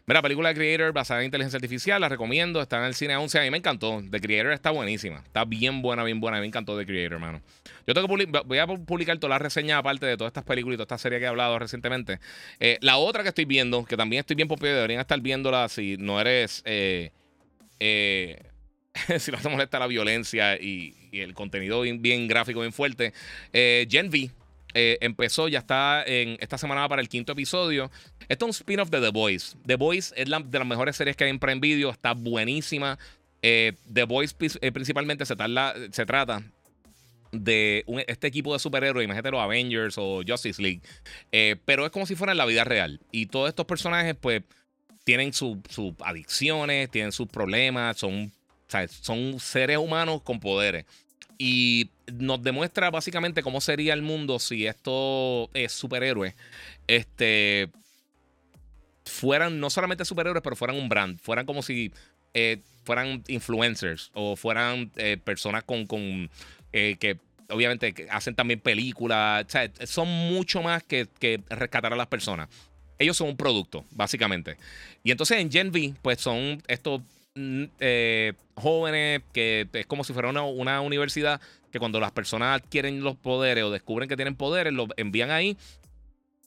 [0.06, 2.60] Mira, película de Creator basada en inteligencia artificial, la recomiendo.
[2.60, 3.38] Está en el cine 11.
[3.38, 4.02] A mí me encantó.
[4.10, 5.18] The Creator está buenísima.
[5.18, 6.36] Está bien buena, bien buena.
[6.36, 7.40] A mí me encantó The Creator, hermano.
[7.86, 10.76] Yo tengo que voy a publicar todas las reseñas aparte de todas estas películas y
[10.76, 12.20] toda esta serie que he hablado recientemente.
[12.60, 15.96] Eh, la otra que estoy viendo, que también estoy bien popular, deberían estar viéndola si
[15.96, 16.62] no eres.
[16.66, 17.10] Eh,
[17.80, 18.42] eh,
[19.18, 23.14] si no te molesta la violencia y, el contenido bien, bien, gráfico, bien fuerte.
[23.50, 24.30] Gen V
[24.74, 27.90] eh, empezó, ya está en esta semana para el quinto episodio.
[28.28, 29.56] Esto es un spin-off de The Voice.
[29.66, 32.98] The Voice es la, de las mejores series que hay en Prime Video, está buenísima.
[33.42, 35.34] Eh, The Voice eh, principalmente se,
[35.92, 36.42] se trata
[37.30, 40.80] de este equipo de superhéroes, imagínate los Avengers o Justice League,
[41.66, 43.00] pero es como si fuera en la vida real.
[43.12, 44.42] Y todos estos personajes, pues,
[45.08, 45.56] tienen sus
[46.04, 48.30] adicciones, tienen sus problemas, son,
[49.00, 50.84] son seres humanos con poderes.
[51.38, 56.34] Y nos demuestra básicamente cómo sería el mundo si estos es superhéroes
[56.88, 57.70] este,
[59.04, 61.18] fueran no solamente superhéroes, pero fueran un brand.
[61.20, 61.92] Fueran como si
[62.34, 66.30] eh, fueran influencers o fueran eh, personas con, con
[66.72, 67.18] eh, que
[67.50, 69.44] obviamente hacen también películas.
[69.46, 72.48] O sea, son mucho más que, que rescatar a las personas.
[72.98, 74.56] Ellos son un producto, básicamente.
[75.04, 77.00] Y entonces en Gen V, pues son estos
[77.34, 83.16] eh, jóvenes, que es como si fuera una, universidad, que cuando las personas adquieren los
[83.16, 85.56] poderes o descubren que tienen poderes, los envían ahí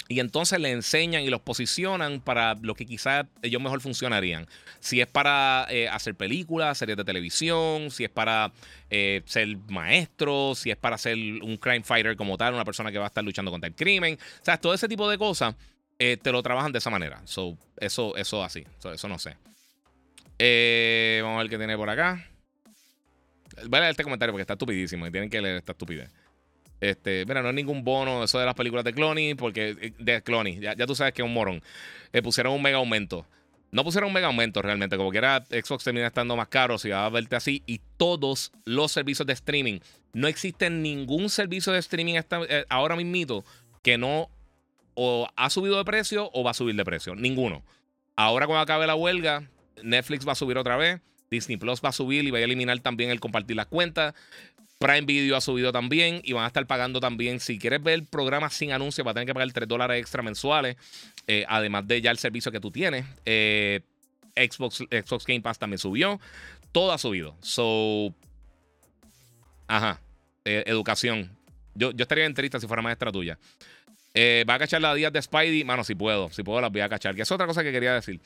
[0.08, 4.46] y entonces le enseñan y los posicionan para lo que quizás ellos mejor funcionarían.
[4.82, 8.52] Si es para eh, hacer películas, series de televisión, si es para
[8.90, 12.98] eh, ser maestro, si es para ser un crime fighter como tal, una persona que
[12.98, 14.18] va a estar luchando contra el crimen.
[14.42, 15.56] O sea, todo ese tipo de cosas
[15.98, 17.22] te lo trabajan de esa manera.
[17.26, 18.66] So, eso, eso así.
[18.84, 19.38] eso no sé.
[20.44, 22.26] Eh, vamos a ver qué tiene por acá.
[23.68, 26.10] Voy a leer este comentario porque está estupidísimo y tienen que leer esta estupidez.
[26.80, 30.24] Este, mira, no hay ningún bono eso de las películas de Clony, porque eh, de
[30.24, 31.62] Clony, ya, tú sabes que es un morón.
[32.12, 33.28] Le pusieron un mega aumento.
[33.70, 34.98] No pusieron un mega aumento realmente.
[34.98, 37.62] Como que era Xbox termina estando más caro si va a verte así.
[37.68, 39.80] Y todos los servicios de streaming.
[40.14, 42.16] No existe ningún servicio de streaming
[42.50, 43.46] eh, ahora mismo
[43.84, 44.32] que no
[44.96, 47.14] o ha subido de precio o va a subir de precio.
[47.14, 47.62] Ninguno.
[48.16, 49.48] Ahora cuando acabe la huelga,
[49.84, 51.02] Netflix va a subir otra vez.
[51.30, 54.14] Disney Plus va a subir y va a eliminar también el compartir las cuentas.
[54.82, 57.40] Prime Video ha subido también y van a estar pagando también.
[57.40, 60.76] Si quieres ver programas sin anuncios, va a tener que pagar 3 dólares extra mensuales,
[61.28, 63.06] eh, además de ya el servicio que tú tienes.
[63.26, 63.82] Eh,
[64.36, 66.20] Xbox, Xbox Game Pass también subió.
[66.72, 67.38] Todo ha subido.
[67.42, 68.14] So,
[69.68, 70.02] ajá.
[70.46, 71.38] Eh, educación.
[71.76, 73.38] Yo, yo estaría enterista si fuera maestra tuya.
[74.50, 75.64] ¿Va a cachar las días de Spidey?
[75.64, 76.30] Mano, si puedo.
[76.32, 77.16] Si puedo, las voy a cachar.
[77.16, 78.20] Que es otra cosa que quería decir.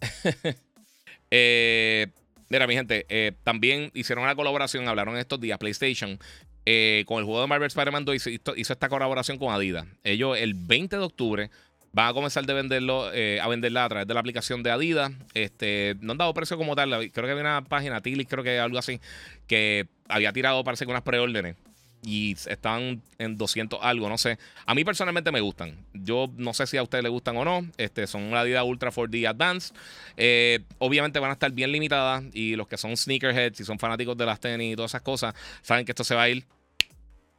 [1.30, 2.06] eh,
[2.48, 6.18] Mira, mi gente, eh, también hicieron una colaboración, hablaron estos días, PlayStation,
[6.66, 9.86] eh, con el juego de Marvel Spider-Man 2 hizo, esta colaboración con Adidas.
[10.02, 11.50] Ellos el 20 de octubre
[11.92, 15.12] van a comenzar de venderlo, a venderla a través de la aplicación de Adidas.
[15.32, 16.90] Este, no han dado precio como tal.
[16.90, 19.00] Creo que había una página, Tilis, creo que algo así,
[19.46, 21.54] que había tirado, parece que unas preórdenes
[22.02, 24.38] y están en 200 algo, no sé.
[24.66, 25.84] A mí personalmente me gustan.
[25.92, 27.66] Yo no sé si a ustedes les gustan o no.
[27.76, 29.74] Este, son la Adidas Ultra 4D Advance.
[30.16, 34.16] Eh, obviamente van a estar bien limitadas y los que son sneakerheads y son fanáticos
[34.16, 36.46] de las tenis y todas esas cosas, saben que esto se va a ir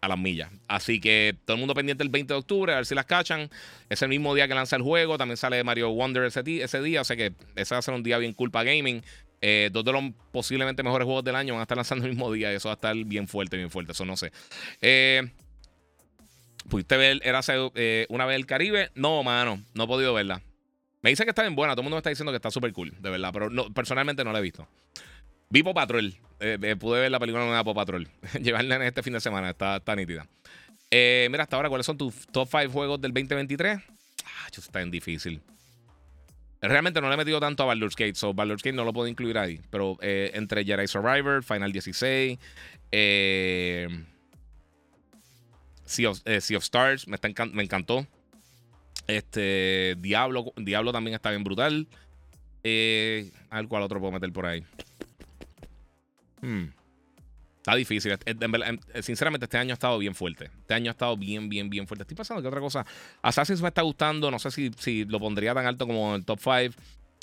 [0.01, 0.51] a las millas.
[0.67, 3.49] Así que todo el mundo pendiente el 20 de octubre, a ver si las cachan.
[3.89, 5.17] Es el mismo día que lanza el juego.
[5.17, 7.01] También sale Mario Wonder ese, ese día.
[7.01, 9.03] O sea que ese va a ser un día bien culpa gaming.
[9.41, 12.31] Eh, dos de los posiblemente mejores juegos del año van a estar lanzando el mismo
[12.31, 13.91] día y eso va a estar bien fuerte, bien fuerte.
[13.93, 14.31] Eso no sé.
[14.81, 15.29] Eh,
[16.69, 17.41] ¿Pudiste ver era
[17.75, 18.91] eh, una vez el Caribe?
[18.93, 20.41] No, mano, no he podido verla.
[21.01, 22.71] Me dice que está bien buena, todo el mundo me está diciendo que está súper
[22.73, 24.67] cool, de verdad, pero personalmente no la he visto.
[25.49, 28.07] Vi Patrol, eh, pude ver la película nueva Pop Patrol.
[28.41, 30.27] Llevarla en este fin de semana, está, está nítida.
[30.91, 33.79] mira, hasta ahora, ¿cuáles son tus top 5 juegos del 2023?
[34.23, 35.41] Ah, está bien difícil.
[36.61, 39.07] Realmente no le he metido tanto a Baldur's Gate, so Baldur's Gate no lo puedo
[39.07, 39.59] incluir ahí.
[39.71, 42.37] Pero eh, entre Jedi Survivor, Final 16,
[42.91, 43.87] eh,
[45.85, 47.17] sea, of, eh, Stars, me,
[47.53, 48.05] me, encantó.
[49.07, 51.87] Este, Diablo, Diablo también está bien brutal.
[52.63, 54.63] Eh, al cual otro puedo meter por ahí.
[56.41, 56.67] Hmm.
[57.61, 58.17] Está difícil.
[59.03, 60.45] Sinceramente, este año ha estado bien fuerte.
[60.45, 62.01] Este año ha estado bien, bien, bien fuerte.
[62.01, 62.83] Estoy pasando que otra cosa.
[63.21, 64.31] Assassin's me está gustando.
[64.31, 66.75] No sé si, si lo pondría tan alto como en el top 5.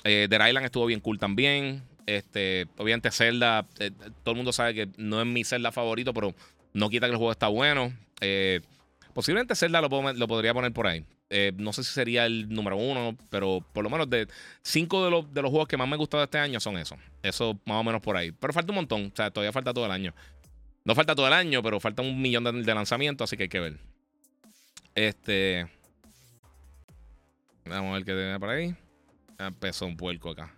[0.05, 1.83] Eh, The Island estuvo bien cool también.
[2.07, 3.67] Este, obviamente, Zelda.
[3.81, 3.91] Eh,
[4.23, 6.33] todo el mundo sabe que no es mi Zelda favorito, pero
[6.73, 7.93] no quita que el juego está bueno.
[8.21, 8.61] Eh,
[9.15, 11.05] posiblemente Zelda lo, podría poner por ahí.
[11.31, 14.29] Eh, no sé si sería el número uno, pero por lo menos de
[14.63, 16.99] cinco de los, de los juegos que más me han gustado este año son esos.
[17.23, 18.33] Eso más o menos por ahí.
[18.33, 19.11] Pero falta un montón.
[19.13, 20.15] O sea, todavía falta todo el año.
[20.85, 23.49] No falta todo el año, pero falta un millón de, de lanzamientos, así que hay
[23.49, 23.79] que ver.
[24.95, 25.69] Este.
[27.67, 28.75] Vamos a ver qué tiene por ahí.
[29.39, 30.53] Ya empezó un puerco acá.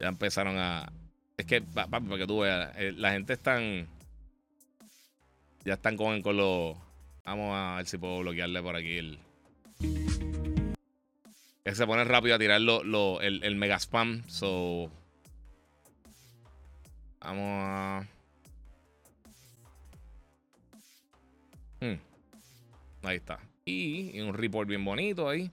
[0.00, 0.90] Ya empezaron a.
[1.36, 3.86] Es que, para que tú veas, eh, la gente están.
[5.64, 6.76] Ya están con, con los
[7.30, 9.18] Vamos a ver si puedo bloquearle por aquí el.
[11.62, 14.28] que se pone rápido a tirar el, mega spam.
[14.28, 14.90] So.
[17.20, 18.08] Vamos a.
[21.80, 22.00] Hmm.
[23.02, 23.38] Ahí está.
[23.64, 25.50] Y, un report bien bonito ahí.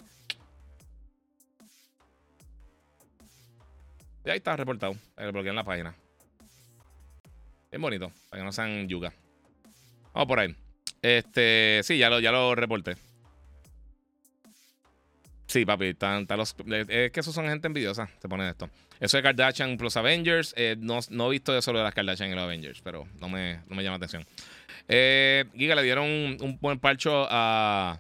[4.26, 4.96] Y ahí está reportado.
[5.16, 5.94] Bloquean la página.
[7.70, 8.12] Bien bonito.
[8.32, 9.14] Para que no sean yuga.
[10.18, 10.56] Vamos por ahí.
[11.00, 12.98] Este, sí, ya lo, ya lo reporté.
[15.46, 18.68] Sí, papi, están, los, es que esos son gente envidiosa, se pone esto.
[19.00, 22.34] Eso de Kardashian plus Avengers, eh, no, no, he visto eso de las Kardashian y
[22.34, 24.26] los Avengers, pero no me, no me llama atención.
[24.88, 28.00] Eh, Giga le dieron un, buen parcho a,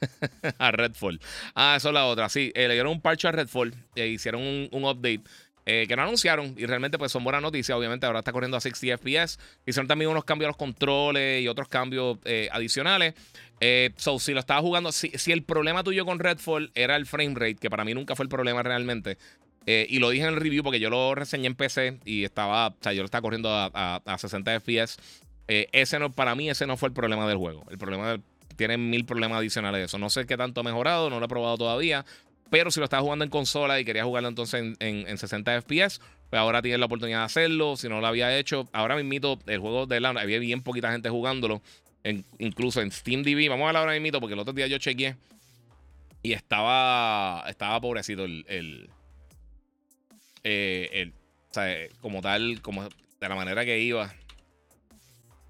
[0.58, 1.20] a Redfall.
[1.54, 4.40] Ah, eso es la otra, sí, eh, le dieron un parcho a Redfall, e hicieron
[4.42, 5.24] un update
[5.72, 7.78] eh, que no anunciaron y realmente pues son buenas noticias.
[7.78, 9.38] Obviamente ahora está corriendo a 60 FPS.
[9.64, 13.14] Hicieron también unos cambios a los controles y otros cambios eh, adicionales.
[13.60, 17.34] Eh, so, si lo estaba jugando, si, el problema tuyo con Redfall era el frame
[17.36, 19.16] rate, que para mí nunca fue el problema realmente,
[19.66, 22.76] y lo dije en el review porque yo lo reseñé en PC y estaba, o
[22.80, 24.98] sea, yo lo estaba corriendo a, 60 FPS.
[25.46, 27.64] ese no, para mí ese no fue el problema del juego.
[27.70, 28.18] El problema
[28.56, 29.98] tiene mil problemas adicionales de eso.
[29.98, 32.04] No sé qué tanto ha mejorado, no lo he probado todavía.
[32.50, 36.40] Pero si lo estás jugando en consola y querías jugarlo entonces en, 60 FPS, pues
[36.40, 37.76] ahora tienes la oportunidad de hacerlo.
[37.76, 41.08] Si no lo había hecho, ahora mismo el juego de la había bien poquita gente
[41.08, 41.62] jugándolo.
[42.38, 43.48] incluso en Steam TV.
[43.48, 45.16] Vamos a hablar ahora mismo porque el otro día yo chequeé
[46.22, 48.90] y estaba, estaba pobrecito el, el,
[50.44, 51.12] eh,
[51.50, 54.12] o sea, como tal, como de la manera que iba.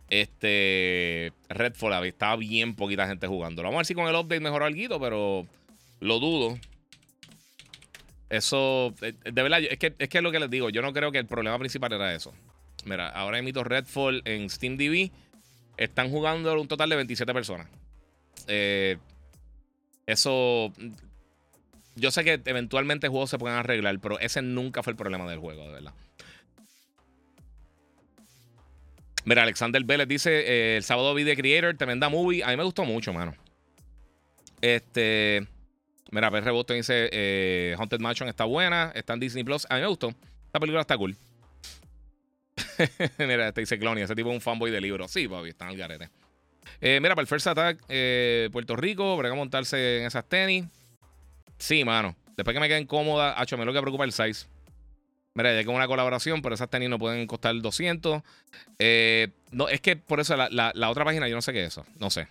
[0.08, 3.68] Este Redfall estaba bien poquita gente jugándolo.
[3.68, 5.46] Vamos a ver si con el update mejoró algo, pero
[6.00, 6.58] lo dudo.
[8.30, 10.70] Eso, eh, de verdad, es que, es que es lo que les digo.
[10.70, 12.32] Yo no creo que el problema principal era eso.
[12.84, 15.10] Mira, ahora emito Redfall en Steam TV.
[15.76, 17.66] Están jugando un total de 27 personas.
[18.46, 18.98] Eh,
[20.06, 20.72] eso.
[21.96, 25.40] Yo sé que eventualmente juegos se pueden arreglar, pero ese nunca fue el problema del
[25.40, 25.94] juego, de verdad.
[29.24, 32.44] Mira, Alexander Vélez dice: eh, El sábado vi The Creator, tremenda movie.
[32.44, 33.34] A mí me gustó mucho, mano.
[34.60, 35.48] Este.
[36.10, 39.66] Mira, PR Boston dice: eh, Haunted Mansion está buena, está en Disney Plus.
[39.68, 40.08] A mí me gustó.
[40.46, 41.16] Esta película está cool.
[43.18, 45.10] mira, este dice Clony, ese tipo es un fanboy de libros.
[45.10, 46.10] Sí, papi, está en el garete.
[46.80, 50.64] Eh, mira, para el First Attack, eh, Puerto Rico, para montarse en esas tenis.
[51.58, 52.16] Sí, mano.
[52.36, 54.46] Después que me queden cómodas, hecho, me lo que preocupa el size.
[55.34, 58.22] Mira, ya que una colaboración, pero esas tenis no pueden costar 200.
[58.78, 61.86] Eh, no, es que por eso la, otra página yo no sé qué es eso.
[61.98, 62.28] No sé.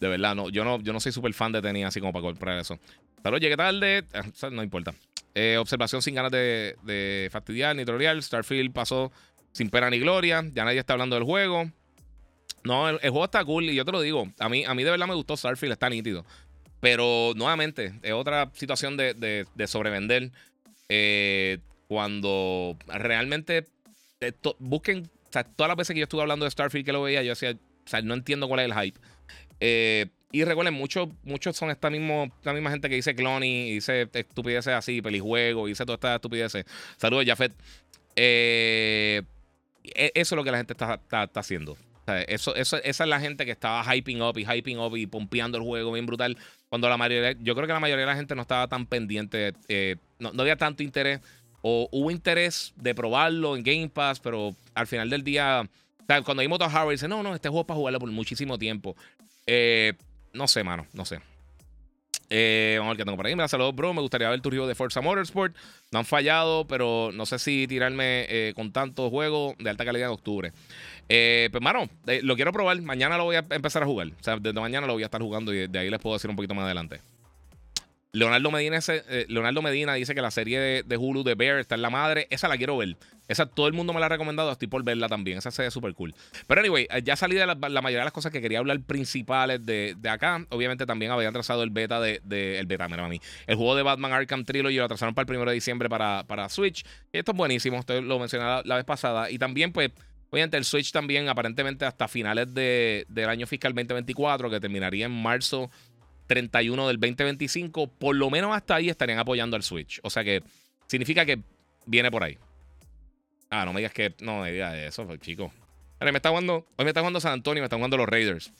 [0.00, 2.22] De verdad, no, yo no, yo no soy súper fan de tenis así como para
[2.22, 2.78] comprar eso.
[3.22, 4.04] Pero llegué tarde,
[4.50, 4.94] no importa.
[5.34, 8.22] Eh, observación sin ganas de, de fastidiar ni trolear.
[8.22, 9.12] Starfield pasó
[9.52, 10.44] sin pena ni gloria.
[10.52, 11.70] Ya nadie está hablando del juego.
[12.66, 14.28] No, el, juego está cool y yo te lo digo.
[14.38, 16.26] A mí, a mí de verdad me gustó Starfield, está nítido.
[16.80, 20.30] Pero nuevamente, es otra situación de, de, sobrevender.
[20.88, 23.66] Eh, cuando realmente
[24.20, 27.02] eh, busquen, o sea, todas las veces que yo estuve hablando de Starfield que lo
[27.02, 27.56] veía, yo decía,
[28.02, 29.00] no entiendo cuál es el hype.
[29.60, 34.74] Eh, y recuerden, muchos, muchos son esta, mismo, misma gente que dice clony, dice estupideces
[34.74, 36.64] así, pelijuego, dice todas estas estupideces.
[36.96, 37.52] Saludos, Jafet.
[38.16, 39.22] Eh,
[39.84, 41.00] e, eso es lo que la gente está,
[41.34, 41.76] haciendo.
[42.26, 45.58] eso, eso, esa es la gente que estaba hyping up y hyping up y pompeando
[45.58, 46.36] el juego bien brutal.
[46.68, 49.54] Cuando la mayoría, yo creo que la mayoría de la gente no estaba tan pendiente,
[49.68, 51.20] eh, no, había tanto interés
[51.62, 55.68] o hubo interés de probarlo en Game Pass, pero al final del día,
[56.24, 58.96] cuando vimos a Harvard, dice, no, no, este juego es para jugarlo por muchísimo tiempo.
[59.46, 59.94] Eh,
[60.32, 61.20] no sé, mano, no sé.
[62.28, 63.36] Eh, vamos a ver qué tengo por ahí.
[63.36, 63.94] Me saludos, bro.
[63.94, 65.54] Me gustaría ver tu review de Forza Motorsport.
[65.92, 70.08] No han fallado, pero no sé si tirarme eh, con tantos juegos de alta calidad
[70.08, 70.52] en octubre.
[71.08, 71.88] Eh, pues, mano,
[72.22, 72.80] lo quiero probar.
[72.82, 74.08] Mañana lo voy a empezar a jugar.
[74.08, 76.30] O sea, desde mañana lo voy a estar jugando y de ahí les puedo decir
[76.30, 77.00] un poquito más adelante.
[78.16, 81.82] Leonardo Medina, eh, Leonardo Medina dice que la serie de, Hulu de Bear está en
[81.82, 82.26] la madre.
[82.30, 82.96] Esa la quiero ver.
[83.28, 84.50] Esa todo el mundo me la ha recomendado.
[84.50, 85.36] Estoy por verla también.
[85.36, 86.14] Esa serie es súper cool.
[86.46, 89.66] Pero anyway, eh, ya salí de la, mayoría de las cosas que quería hablar principales
[89.66, 90.46] de, acá.
[90.48, 92.22] Obviamente también habían trazado el beta de,
[92.58, 93.20] el beta, mira a mí.
[93.46, 96.48] El juego de Batman Arkham Trilogy lo trazaron para el 1 de diciembre para, para
[96.48, 96.86] Switch.
[97.12, 97.78] Esto es buenísimo.
[97.78, 99.30] Esto lo mencioné la, vez pasada.
[99.30, 99.90] Y también, pues,
[100.30, 105.70] obviamente el Switch también aparentemente hasta finales del año fiscal 2024, que terminaría en marzo
[106.26, 110.00] 31 del 2025, por lo menos hasta ahí estarían apoyando al Switch.
[110.02, 110.42] O sea que
[110.86, 111.40] significa que
[111.86, 112.38] viene por ahí.
[113.50, 114.14] Ah, no me digas que.
[114.20, 115.52] No me digas eso, pues, chico.
[116.00, 118.52] me está jugando, hoy me está jugando San Antonio me están jugando los Raiders.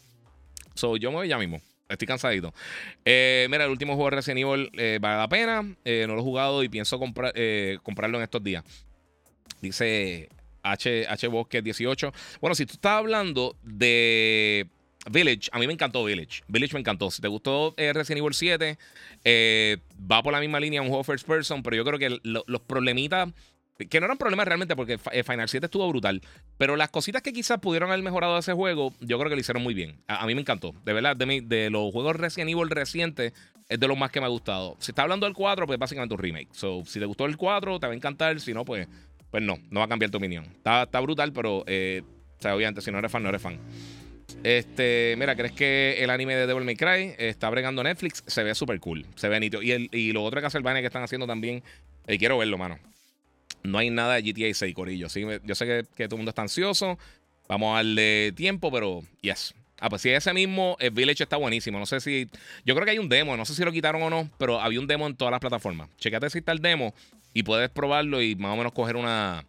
[0.74, 1.60] So, yo me voy ya mismo.
[1.88, 2.52] Estoy cansadito.
[3.04, 5.76] Eh, mira, el último juego de Resident Evil eh, vale la pena.
[5.84, 7.32] Eh, no lo he jugado y pienso comprar,
[7.82, 8.64] comprarlo en estos días.
[9.60, 10.28] Dice
[10.62, 12.12] H, H Bosque 18.
[12.40, 14.66] Bueno, si tú estás hablando de
[15.10, 16.42] Village, a mí me encantó Village.
[16.48, 17.10] Village me encantó.
[17.10, 18.78] Si te gustó eh, Resident Evil 7,
[19.24, 19.78] eh,
[20.10, 23.28] va por la misma línea un juego first person, pero yo creo que los problemitas,
[23.90, 26.22] que no eran problemas realmente porque eh, Final 7 estuvo brutal,
[26.58, 29.40] pero las cositas que quizás pudieron haber mejorado de ese juego, yo creo que lo
[29.40, 30.00] hicieron muy bien.
[30.08, 30.74] A, mí me encantó.
[30.84, 33.32] De verdad, de, de los juegos Resident Evil recientes,
[33.68, 34.76] es de los más que me ha gustado.
[34.80, 36.48] Si está hablando del 4, pues básicamente un remake.
[36.52, 38.40] So, si te gustó el 4, te va a encantar.
[38.40, 38.88] Si no, pues,
[39.30, 40.44] pues no, no va a cambiar tu opinión.
[40.44, 41.64] Está, está brutal, pero, o
[42.38, 43.58] sea, obviamente, si no eres fan, no eres fan.
[44.42, 48.22] Este, mira, ¿crees que el anime de Devil May Cry está bregando Netflix?
[48.26, 49.06] Se ve súper cool.
[49.14, 49.62] Se ve nítido.
[49.62, 51.62] Y, el, y lo otro de Castlevania que están haciendo también.
[52.06, 52.78] Eh, quiero verlo, mano.
[53.62, 55.08] No hay nada de GTA 6, Corillo.
[55.08, 55.24] ¿sí?
[55.44, 56.98] Yo sé que, que, todo el mundo está ansioso.
[57.48, 59.54] Vamos a darle tiempo, pero yes.
[59.78, 61.78] Ah, pues si ese mismo, el Village está buenísimo.
[61.78, 62.28] No sé si.
[62.64, 64.80] Yo creo que hay un demo, no sé si lo quitaron o no, pero había
[64.80, 65.90] un demo en todas las plataformas.
[65.98, 66.94] Checate si está el demo
[67.34, 69.44] y puedes probarlo y más o menos coger una.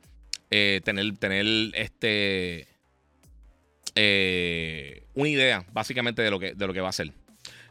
[0.50, 2.68] Eh, tener, tener este
[4.00, 7.12] eh, una idea, básicamente, de lo, que, de lo que va a ser.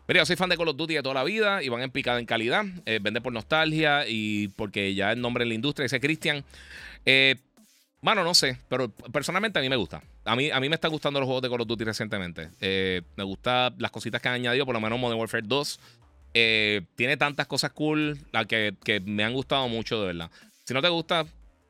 [0.08, 1.90] Mira, yo soy fan de Call of Duty de toda la vida y van en
[1.90, 2.64] picada en calidad.
[2.84, 6.44] Eh, vende por nostalgia y porque ya el nombre en la industria dice Christian.
[7.04, 7.36] Eh,
[8.02, 10.02] bueno, no sé, pero personalmente a mí me gusta.
[10.24, 12.50] A mí, a mí me están gustando los juegos de Call of Duty recientemente.
[12.60, 15.80] Me gustan las cositas que han añadido, por lo menos Modern Warfare 2.
[16.32, 18.18] tiene tantas cosas cool
[18.48, 20.30] que, que me han gustado mucho, de verdad.
[20.64, 21.26] Si no te gusta,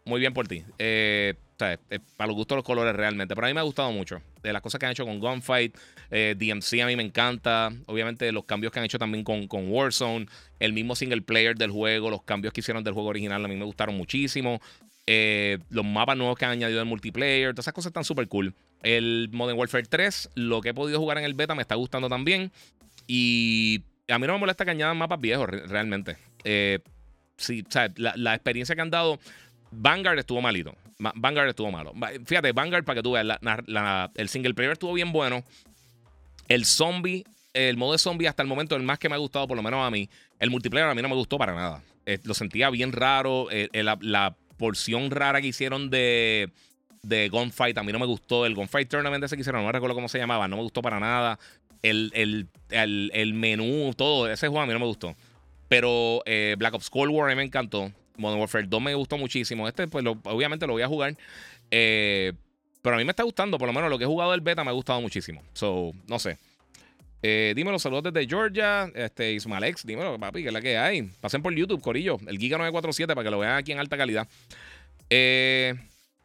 [0.06, 0.64] muy bien por ti.
[0.78, 3.34] Eh, eh, para los gustos los colores realmente.
[3.34, 4.20] Pero a mí me ha gustado mucho.
[4.42, 5.76] De las cosas que han hecho con Gunfight,
[6.10, 7.72] eh, DMC a mí me encanta.
[7.86, 10.26] Obviamente los cambios que han hecho también con, con Warzone.
[10.60, 12.10] El mismo single player del juego.
[12.10, 14.60] Los cambios que hicieron del juego original a mí me gustaron muchísimo.
[15.06, 17.52] Eh, los mapas nuevos que han añadido en multiplayer.
[17.52, 18.54] Todas esas cosas están súper cool.
[18.82, 22.08] El Modern Warfare 3, lo que he podido jugar en el beta me está gustando
[22.08, 22.52] también.
[23.06, 26.18] Y a mí no me molesta que añadan mapas viejos realmente.
[27.36, 29.18] sí, o sea, la, experiencia que han dado,
[29.70, 30.74] Vanguard estuvo malito.
[30.98, 31.92] Vanguard estuvo malo.
[32.24, 33.38] Fíjate, Vanguard, para que tú veas,
[34.14, 35.44] el single player estuvo bien bueno.
[36.48, 39.46] El zombie, el modo de zombie hasta el momento, el más que me ha gustado,
[39.48, 40.08] por lo menos a mí.
[40.38, 41.82] El multiplayer a mí no me gustó para nada.
[42.06, 43.50] Eh, lo sentía bien raro.
[43.50, 46.50] Eh, eh, la, porción rara que hicieron de,
[47.02, 48.46] de Gunfight a mí no me gustó.
[48.46, 50.98] El Gunfight Tournament ese que hicieron, no recuerdo cómo se llamaba, no me gustó para
[50.98, 51.38] nada.
[51.82, 52.10] El,
[52.70, 55.14] el, menú, todo, ese juego a mí no me gustó.
[55.68, 56.22] Pero
[56.56, 57.92] Black Ops Cold War a mí me encantó.
[58.18, 59.66] Modern Warfare 2 me gustó muchísimo.
[59.68, 61.16] Este, pues obviamente lo voy a jugar.
[61.70, 64.64] pero a mí me está gustando, por lo menos lo que he jugado del beta
[64.64, 65.42] me ha gustado muchísimo.
[65.52, 66.38] So, no sé.
[67.22, 68.90] Eh, dímelo, saludos desde Georgia.
[68.94, 71.02] Este, Ismalex, dímelo, papi, que es la que hay.
[71.20, 72.18] Pasen por YouTube, Corillo.
[72.26, 74.28] El Giga 947 para que lo vean aquí en alta calidad.
[75.10, 75.74] Eh,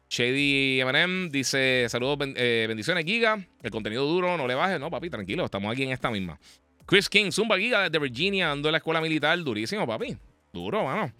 [0.08, 3.44] Shady MM dice: Saludos, eh, bendiciones, Giga.
[3.62, 4.78] El contenido duro, no le baje.
[4.78, 6.38] No, papi, tranquilo, estamos aquí en esta misma.
[6.86, 9.38] Chris King, Zumba Giga desde Virginia, ando en la escuela militar.
[9.42, 10.16] Durísimo, papi.
[10.52, 11.12] Duro, mano.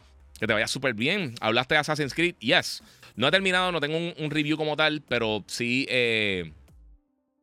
[0.43, 1.37] Que te vaya súper bien.
[1.41, 2.35] Hablaste de Assassin's Creed.
[2.41, 2.83] Yes.
[3.15, 5.87] No he terminado, no tengo un, review como tal, pero sí.
[5.89, 6.51] Eh,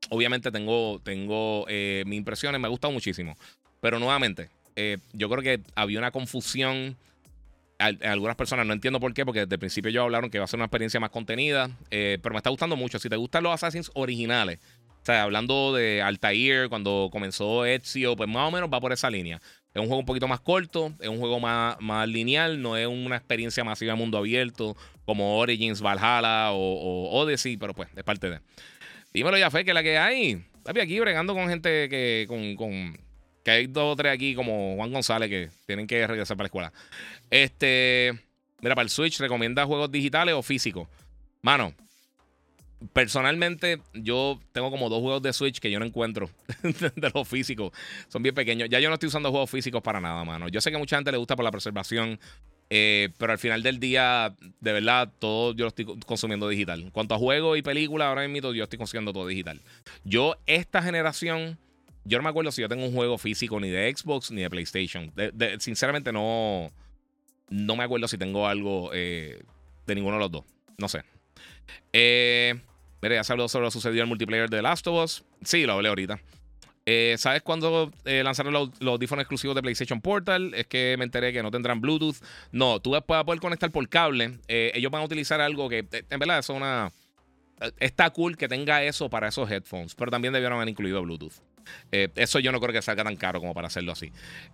[0.09, 3.37] obviamente tengo, tengo eh, mis impresiones, me ha gustado muchísimo.
[3.79, 6.97] Pero nuevamente, eh, yo creo que había una confusión.
[7.77, 10.49] algunas personas no entiendo por qué, porque desde el principio yo hablaron que va a
[10.49, 12.99] ser una experiencia más contenida, pero me está gustando mucho.
[12.99, 14.59] Si te gustan los Assassins originales,
[15.01, 19.09] o sea, hablando de Altair, cuando comenzó Ezio, pues más o menos va por esa
[19.09, 19.39] línea.
[19.79, 22.87] Es un juego un poquito más corto, es un juego más, más lineal, no es
[22.87, 24.75] una experiencia masiva mundo abierto
[25.05, 28.39] como Origins, Valhalla o, o Odyssey, pero pues es parte de.
[29.13, 30.43] Dímelo ya, Fe, que la que hay.
[30.63, 32.25] Papi, aquí bregando con gente que.
[32.27, 32.99] Con, con,
[33.43, 36.47] que hay dos o tres aquí, como Juan González, que tienen que regresar para la
[36.47, 36.73] escuela.
[37.29, 38.13] Este.
[38.61, 40.87] Mira, para el Switch, ¿recomienda juegos digitales o físicos?
[41.41, 41.73] Mano,
[42.93, 46.29] personalmente, yo tengo como dos juegos de Switch que yo no encuentro
[46.63, 47.71] de los físicos.
[48.07, 48.69] Son bien pequeños.
[48.69, 50.47] Ya yo no estoy usando juegos físicos para nada, mano.
[50.47, 52.19] Yo sé que mucha gente le gusta por la preservación.
[52.71, 56.81] Eh, pero al final del día, de verdad, todo yo lo estoy consumiendo digital.
[56.81, 59.61] En cuanto a juegos y películas, ahora mismo yo estoy consumiendo todo digital.
[60.03, 61.57] Yo, esta generación,
[62.05, 64.49] yo no me acuerdo si yo tengo un juego físico ni de Xbox ni de
[64.51, 65.11] PlayStation.
[65.57, 66.71] sinceramente, no,
[67.49, 69.41] no me acuerdo si tengo algo eh,
[69.87, 70.45] de ninguno de los dos.
[70.77, 71.03] No sé.
[71.91, 72.53] Eh,
[73.01, 75.23] mire, ya se habló sobre lo sucedido en multiplayer de Last of Us.
[75.43, 76.19] Sí, lo hablé ahorita.
[76.91, 80.55] Eh, ¿Sabes cuándo eh, lanzaron los, audífonos exclusivos de PlayStation Portal?
[80.55, 82.15] Es que me enteré que no tendrán Bluetooth.
[82.51, 84.39] No, tú vas a poder conectar por cable.
[84.47, 86.91] Eh, ellos van a utilizar algo que, en verdad, es una.
[87.79, 91.33] Está cool que tenga eso para esos headphones, pero también debieron haber incluido Bluetooth.
[91.91, 94.11] eso yo no creo que salga tan caro como para hacerlo así.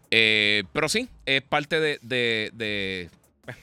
[0.09, 3.09] pero sí, es parte de.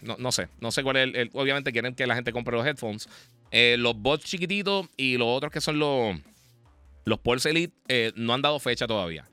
[0.01, 3.07] no, sé, no sé cuál es el, Obviamente quieren que la gente compre los headphones.
[3.53, 6.17] Los bots chiquititos y los otros que son los
[7.05, 9.29] los Pulse Elite eh, no han dado fecha todavía.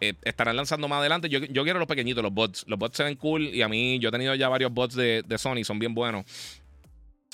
[0.00, 1.28] Eh, estarán lanzando más adelante.
[1.28, 2.64] Yo, quiero los pequeñitos, los bots.
[2.66, 5.24] Los bots se ven cool y a mí yo he tenido ya varios bots de,
[5.38, 6.24] Sony, son bien buenos.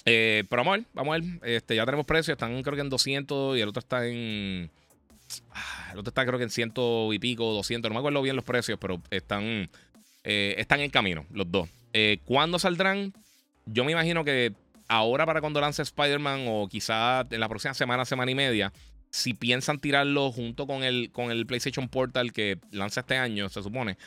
[0.05, 1.55] Eh, pero vamos a ver, vamos a ver.
[1.57, 4.71] Este, ya tenemos precios, están creo que en 200 y el otro está en...
[5.51, 6.73] Ah, el otro está creo que en 100
[7.13, 7.89] y pico, 200.
[7.89, 9.69] No me acuerdo bien los precios, pero están,
[10.23, 11.69] están en camino los dos.
[12.25, 13.13] ¿Cuándo saldrán?
[13.67, 14.53] Yo me imagino que
[14.93, 18.73] ahora para cuando lance Spider-Man o quizá en la próxima semana, semana y media
[19.11, 23.63] si piensan tirarlo junto con el, con el PlayStation Portal que lanza este año, se
[23.63, 23.99] supone,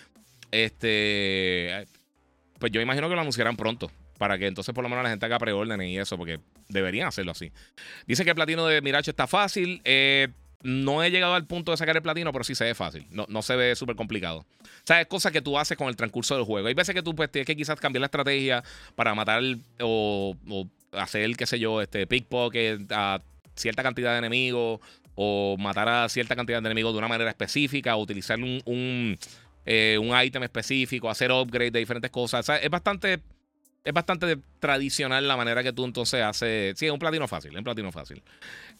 [0.52, 1.86] este,
[2.60, 3.92] pues yo imagino que lo anunciarán pronto.
[4.18, 7.34] Para que entonces por lo menos la gente haga preórdenes y eso, porque deberían hacerlo
[7.34, 7.52] así.
[8.08, 9.82] Dice que el platino de Mirage está fácil.
[9.84, 10.30] Eh,
[10.66, 13.06] no he llegado al punto de sacar el platino, pero sí se ve fácil.
[13.12, 14.40] No, no se ve súper complicado.
[14.40, 16.68] O sea, es cosa que tú haces con el transcurso del juego.
[16.68, 18.64] Hay veces que tú pues, tienes que quizás cambiar la estrategia
[18.96, 19.44] para matar
[19.80, 23.22] o, o hacer, qué sé yo, este pickpocket a
[23.56, 24.80] cierta cantidad de enemigos
[25.14, 29.20] o matar a cierta cantidad de enemigos de una manera específica o utilizar un, un,
[29.68, 32.50] eh, un ítem específico, hacer upgrade de diferentes cosas.
[32.50, 33.22] es bastante
[33.86, 36.78] es bastante tradicional la manera que tú entonces haces.
[36.78, 38.24] Sí, es un platino fácil, es un platino fácil.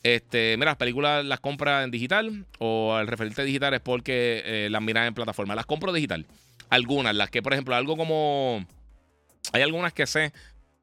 [0.06, 4.68] Este, mira, las películas las compras en digital o al referirte digital es porque eh,
[4.70, 5.56] las miras en plataforma.
[5.56, 6.28] Las compro digital.
[6.70, 8.64] Algunas, las que, por ejemplo, algo como.
[9.52, 10.32] Hay algunas que sé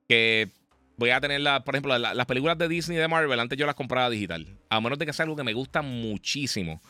[0.08, 0.48] que
[0.96, 3.64] voy a tener, la, por ejemplo, las películas de Disney y de Marvel, antes yo
[3.64, 4.58] las compraba digital.
[4.68, 6.82] A menos de que sea algo que me gusta muchísimo.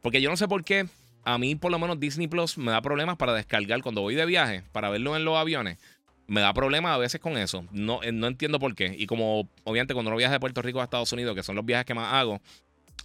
[0.00, 0.86] Porque yo no sé por qué,
[1.24, 4.26] a mí por lo menos Disney Plus me da problemas para descargar cuando voy de
[4.26, 5.78] viaje, para verlo en los aviones.
[6.26, 7.66] Me da problemas a veces con eso.
[7.70, 8.94] No, eh, no entiendo por qué.
[8.96, 11.66] Y como obviamente cuando uno viaja de Puerto Rico a Estados Unidos, que son los
[11.66, 12.40] viajes que más hago,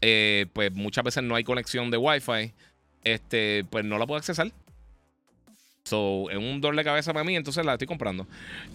[0.01, 2.53] eh, pues muchas veces no hay conexión de Wi-Fi.
[3.03, 4.51] Este, pues no la puedo accesar.
[5.83, 8.27] So, es un dolor de cabeza para mí, entonces la estoy comprando.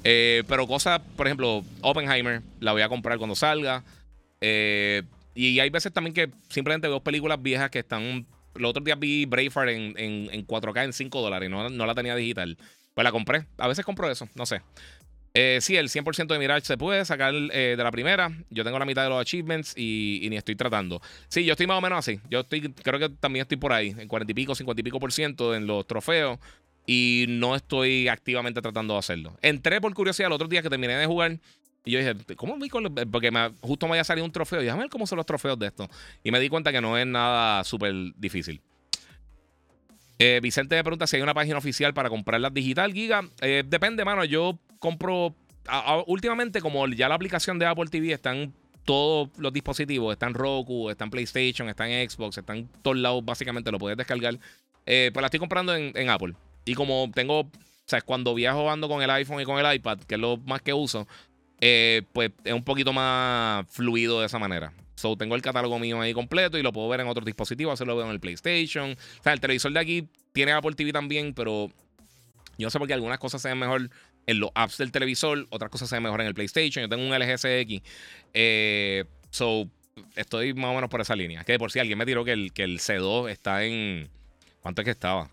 [0.03, 3.85] Eh, pero cosas, por ejemplo, Oppenheimer, la voy a comprar cuando salga.
[4.41, 5.03] Eh,
[5.35, 8.27] y hay veces también que simplemente veo películas viejas que están.
[8.55, 12.15] Los otros días vi Braveheart en, en, 4K en 5 dólares, no, no la tenía
[12.15, 12.57] digital.
[12.95, 13.47] Pues la compré.
[13.59, 14.63] A veces compro eso, no sé.
[15.37, 18.31] Eh, sí, el 100% de Mirage se puede sacar eh, de la primera.
[18.51, 21.03] Yo tengo la mitad de los achievements y, ni estoy tratando.
[21.27, 22.21] Sí, yo estoy más o menos así.
[22.31, 25.01] Yo estoy, creo que también estoy por ahí, en 40 y pico, 50 y pico
[25.01, 26.39] por ciento en los trofeos.
[26.87, 29.37] Y no estoy activamente tratando de hacerlo.
[29.43, 31.41] Entré por curiosidad el otro día que terminé de jugar.
[31.85, 33.31] Y yo dije, ¿cómo vi con Porque
[33.61, 34.61] justo me había salido un trofeo.
[34.61, 35.89] Y dije, a ver cómo son los trofeos de esto.
[36.23, 38.61] Y me di cuenta que no es nada súper difícil.
[40.19, 43.23] Eh, Vicente me pregunta si hay una página oficial para comprarlas digital, Giga.
[43.41, 44.25] depende, mano.
[44.25, 45.35] Yo compro.
[46.07, 48.53] últimamente, como ya la aplicación de Apple TV está en
[48.85, 52.97] todos los dispositivos, está en Roku, está en PlayStation, está en Xbox, está en todos
[52.97, 54.39] lados, básicamente lo puedes descargar.
[54.87, 56.35] Eh, pues la estoy comprando en, Apple.
[56.65, 57.51] Y como tengo, o
[57.87, 60.63] sea, cuando viajo ando con el iPhone y con el iPad, que es lo más
[60.63, 61.07] que uso,
[61.67, 64.75] eh, pues es un poquito más fluido de esa manera.
[64.97, 67.87] So, tengo el catálogo mío ahí completo y lo puedo ver en otros dispositivos, así
[67.87, 68.93] lo veo en el PlayStation.
[68.93, 71.69] O sea, el televisor de aquí tiene Apple TV también, pero
[72.59, 73.89] yo no sé por qué algunas cosas se ven mejor
[74.27, 76.83] en los apps del televisor, otras cosas se ven mejor en el PlayStation.
[76.83, 77.83] Yo tengo un LG CX.
[78.35, 79.67] Eh, so,
[80.17, 81.45] estoy más o menos por esa línea.
[81.45, 84.11] Que por si alguien me tiró que el, que el C2 está en.
[84.61, 85.31] ¿Cuánto es que estaba?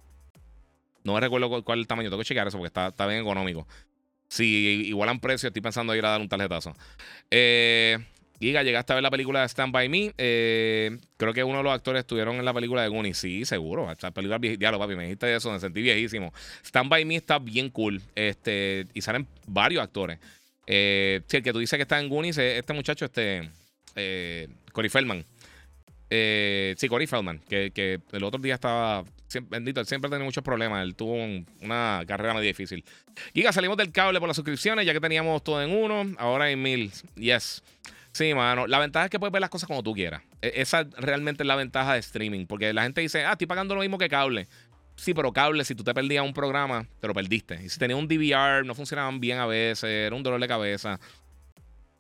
[1.04, 2.10] No me recuerdo cuál, es el tamaño.
[2.10, 3.68] Tengo que checar eso porque está, está bien económico.
[4.32, 4.46] Si
[4.88, 6.74] igualan precio, estoy pensando ir a dar un tarjetazo.
[7.30, 7.98] Eh,
[8.40, 10.14] Giga, llegaste a ver la película de Stand By Me.
[10.18, 13.18] Eh, creo que uno de los actores estuvieron en la película de Goonies.
[13.18, 13.92] Sí, seguro.
[13.92, 16.34] Esta película diálogo, papi, me dijiste eso, me sentí viejísimo.
[16.64, 18.02] Stand By Me está bien cool.
[18.16, 20.18] Este, y salen varios actores.
[20.66, 23.50] Eh, sí, el que tú dices que está en Goonies es este muchacho, este.
[23.98, 25.26] Eh, Cory Feldman.
[26.10, 29.04] Eh, sí, Cory Feldman, que, el otro día estaba.
[29.40, 30.84] Bendito, él siempre tenía muchos problemas.
[30.84, 31.16] Él tuvo
[31.62, 32.84] una carrera medio difícil.
[33.34, 36.16] Giga, salimos del cable por las suscripciones, ya que teníamos todo en uno.
[36.18, 36.92] Ahora hay mil.
[37.16, 37.64] Yes.
[38.12, 38.68] Sí, mano.
[38.68, 40.22] La ventaja es que puedes ver las cosas como tú quieras.
[40.42, 42.46] E, esa realmente es la ventaja de streaming.
[42.46, 44.48] Porque la gente dice, ah, estoy pagando lo mismo que cable.
[44.96, 47.60] Sí, pero cable, si tú te perdías un programa, te lo perdiste.
[47.64, 51.00] Y si tenías un DVR, no funcionaban bien a veces, era un dolor de cabeza.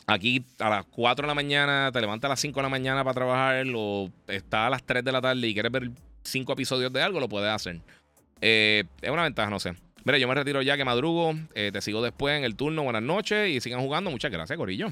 [0.05, 3.03] Aquí a las 4 de la mañana, te levantas a las 5 de la mañana
[3.03, 5.89] para trabajar, o estás a las 3 de la tarde y quieres ver
[6.23, 7.79] 5 episodios de algo, lo puedes hacer.
[8.41, 9.75] Eh, es una ventaja, no sé.
[10.03, 11.35] Mira, yo me retiro ya que madrugo.
[11.53, 12.83] Eh, te sigo después en el turno.
[12.83, 14.09] Buenas noches y sigan jugando.
[14.09, 14.91] Muchas gracias, Corillo.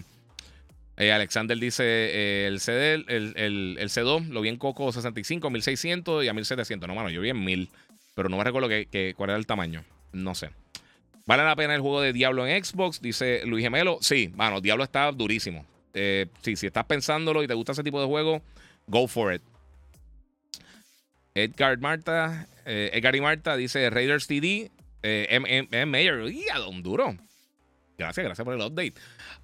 [0.97, 6.25] Eh, Alexander dice el CD, el, el, el, C2 lo vi en Coco 65, 1600
[6.25, 6.87] y a 1700.
[6.87, 7.69] No, mano, yo vi en 1000,
[8.15, 9.83] pero no me recuerdo que, cuál era el tamaño.
[10.11, 10.49] No sé.
[11.25, 13.01] ¿Vale la pena el juego de Diablo en Xbox?
[13.01, 13.99] Dice Luis Gemelo.
[14.01, 15.65] Sí, mano, Diablo está durísimo.
[15.93, 18.41] Sí, si estás pensándolo y te gusta ese tipo de juego,
[18.87, 19.41] go for it.
[21.43, 24.71] Edgar Marta, Edgar y Marta dice Raiders TD,
[25.01, 27.15] M, M, Mayor, y a un duro.
[27.99, 28.93] Gracias, gracias por el update.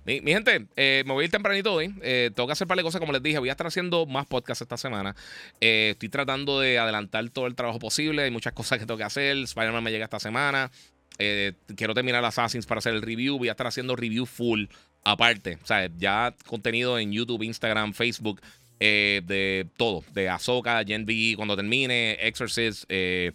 [0.06, 1.94] Mi, gente, eh, me voy a ir tempranito hoy.
[2.02, 3.38] Eh, tengo que hacer par de cosas, como les dije.
[3.38, 5.14] Voy a estar haciendo más podcasts esta semana.
[5.60, 8.24] Eh, estoy tratando de adelantar todo el trabajo posible.
[8.24, 9.36] Hay muchas cosas que tengo que hacer.
[9.38, 10.72] Spider-Man me llega esta semana.
[11.18, 13.38] quiero terminar Assassins para hacer el review.
[13.38, 14.68] Voy a estar haciendo review full
[15.04, 15.58] aparte.
[15.62, 18.42] O sea, ya contenido en YouTube, Instagram, Facebook.
[18.80, 20.04] De todo.
[20.14, 23.34] De Ahsoka, Gen B, cuando termine, Exorcist, The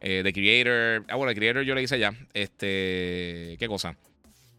[0.00, 1.04] Creator.
[1.08, 2.14] Ah, bueno, The Creator yo le hice ya.
[2.34, 3.56] Este.
[3.58, 3.96] ¿Qué cosa?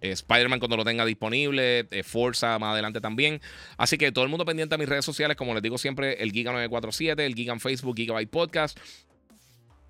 [0.03, 3.39] Eh, Spider-Man cuando lo tenga disponible, eh, Forza más adelante también.
[3.77, 6.33] Así que todo el mundo pendiente a mis redes sociales, como les digo siempre, el
[6.33, 8.77] Giga947, el Giga en Facebook, Gigabyte Podcast.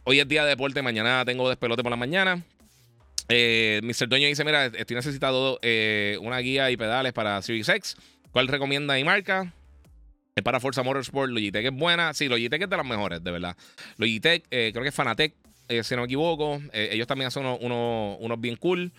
[0.04, 2.44] Hoy es día de deporte, mañana tengo despelote por la mañana.
[3.28, 4.08] Eh, Mr.
[4.08, 5.60] Dueño dice: Mira, estoy necesitado
[6.22, 7.98] una guía y pedales para Series X.
[8.32, 9.52] ¿Cuál recomienda y marca?
[10.36, 11.32] Es para Forza Motorsport.
[11.32, 12.14] Logitech es buena.
[12.14, 13.56] Sí, Logitech es de las mejores, de verdad.
[13.98, 15.36] Logitech, creo que es Fanatec,
[15.84, 16.62] si no me equivoco.
[16.74, 18.92] ellos también hacen unos bien cool.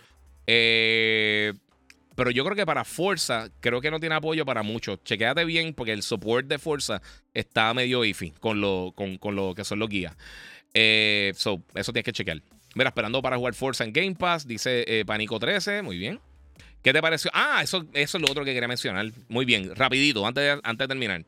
[0.47, 1.53] Eh,
[2.15, 5.03] pero yo creo que para Forza, creo que no tiene apoyo para muchos.
[5.03, 7.01] Chequéate bien, porque el support de Forza
[7.33, 10.15] está medio iffy con lo, con, lo que son los guías.
[10.73, 12.41] Eh, eso tienes que chequear.
[12.73, 15.81] Mira, esperando para jugar Forza en Game Pass, dice eh, Panico 13.
[15.81, 16.19] Muy bien.
[16.85, 17.31] ¿Qué te pareció?
[17.33, 19.11] Ah, eso, eso es lo otro que quería mencionar.
[19.27, 21.25] Muy bien, rapidito, antes antes de terminar.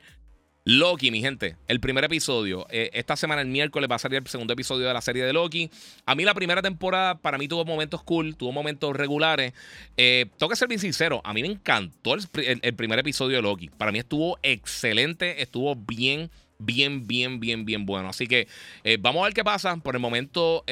[0.65, 2.67] Loki, mi gente, el primer episodio.
[2.69, 5.33] Eh, esta semana, el miércoles, va a salir el segundo episodio de la serie de
[5.33, 5.71] Loki.
[6.05, 9.53] A mí la primera temporada, para mí tuvo momentos cool, tuvo momentos regulares.
[9.97, 13.69] Eh, tengo que ser bien sincero, a mí me encantó el, primer episodio de Loki.
[13.69, 16.29] Para mí estuvo excelente, estuvo bien,
[16.59, 18.09] bien, bien, bien, bien bueno.
[18.09, 18.47] Así que
[18.83, 19.75] eh, vamos a ver qué pasa.
[19.77, 20.63] Por el momento...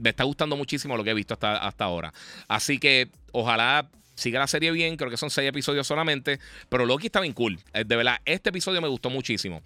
[0.00, 2.12] me está gustando muchísimo lo que he visto hasta, hasta ahora.
[2.48, 3.88] Así que ojalá
[4.20, 7.58] sigue la serie bien, creo que son seis episodios solamente, pero Loki está bien cool.
[7.72, 9.62] Eh, de verdad, este episodio me gustó muchísimo.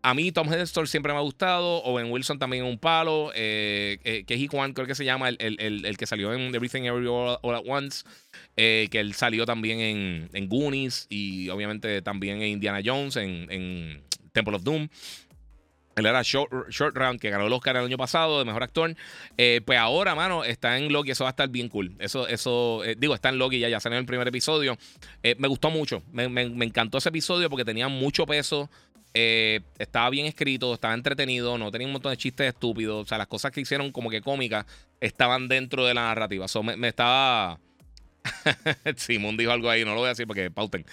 [0.00, 4.24] A mí Tom Hiddleston siempre me ha gustado, Owen Wilson también un palo, eh, eh,
[4.24, 7.62] que es Juan creo que se llama, el, que salió en Everything Everywhere All, at
[7.66, 8.04] Once,
[8.54, 14.02] que él salió también en, en, Goonies y obviamente también en Indiana Jones, en, en
[14.32, 14.88] Temple of Doom.
[15.98, 18.94] Él era Short, Short, Round, que ganó el Oscar el año pasado de mejor actor.
[19.36, 21.10] Eh, pues ahora, mano, está en Loki.
[21.10, 21.94] Eso va a estar bien cool.
[21.98, 24.78] Eso, eso eh, digo, está en Loki ya, ya salió en el primer episodio.
[25.22, 26.02] Eh, me gustó mucho.
[26.12, 28.70] Me, me, encantó ese episodio porque tenía mucho peso.
[29.12, 33.04] estaba bien escrito, estaba entretenido, no tenía un montón de chistes estúpidos.
[33.04, 34.66] O sea, las cosas que hicieron como que cómicas
[35.00, 36.46] estaban dentro de la narrativa.
[36.48, 37.58] So, me, me estaba.
[38.96, 40.84] Simón dijo algo ahí, no lo voy a decir porque pauten.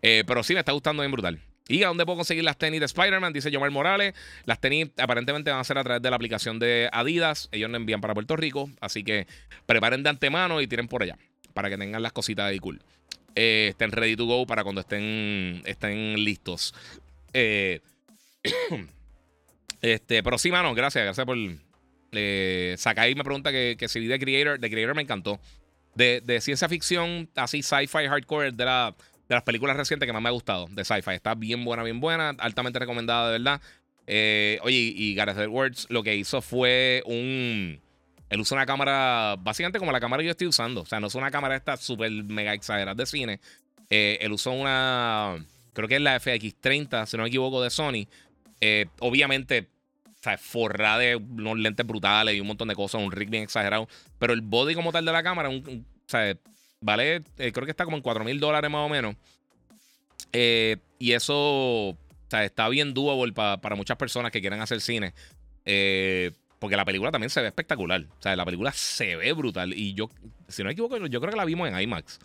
[0.00, 1.40] pero sí me está gustando bien brutal.
[1.68, 3.32] ¿Y a dónde puedo conseguir las tenis de Spider-Man?
[3.32, 4.14] Dice Yomar Morales.
[4.44, 7.48] Las tenis aparentemente van a ser a través de la aplicación de Adidas.
[7.52, 8.68] Ellos no envían para Puerto Rico.
[8.80, 9.26] Así que
[9.66, 11.16] preparen de antemano y tiren por allá.
[11.54, 12.82] Para que tengan las cositas de cool.
[13.34, 16.74] Eh, estén ready to go para cuando estén, estén listos.
[17.32, 17.80] Eh,
[19.82, 21.04] este, pero sí, mano, gracias.
[21.04, 21.38] Gracias por.
[22.14, 24.58] Eh, Sakai me pregunta que, si vi The Creator.
[24.58, 25.40] The Creator me encantó.
[25.94, 28.94] De, de ciencia ficción, así sci-fi hardcore, de la
[29.32, 31.12] de las películas recientes que más me ha gustado de sci-fi.
[31.12, 33.62] Está bien buena, bien buena, altamente recomendada, de verdad.
[34.06, 37.80] Eh, oye, y Gareth Edwards lo que hizo fue un.
[38.28, 40.82] Él usa una cámara, básicamente como la cámara que yo estoy usando.
[40.82, 43.40] O sea, no es una cámara esta súper mega exagerada de cine.
[43.88, 45.42] Eh, él usó una.
[45.72, 48.06] Creo que es la FX30, si no me equivoco, de Sony.
[48.60, 49.68] Eh, obviamente,
[50.06, 53.44] o sea, forrada de unos lentes brutales y un montón de cosas, un rig bien
[53.44, 53.88] exagerado.
[54.18, 56.36] Pero el body como tal de la cámara, un, o sea,
[56.82, 59.14] Vale, eh, creo que está como en 4 mil dólares más o menos.
[60.32, 61.96] Eh, y eso
[62.30, 65.14] está bien doable para muchas personas que quieran hacer cine.
[65.64, 68.04] Eh, porque la película también se ve espectacular.
[68.18, 69.72] O sea, la película se ve brutal.
[69.74, 70.10] Y yo,
[70.48, 72.18] si no me equivoco, yo creo que la vimos en IMAX.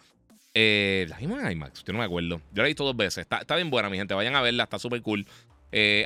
[0.56, 2.42] la vimos en IMAX, yo no me acuerdo.
[2.52, 3.20] Yo la he visto dos veces.
[3.20, 4.16] Está, está bien buena, mi gente.
[4.16, 5.28] Vayan a verla, está súper cool.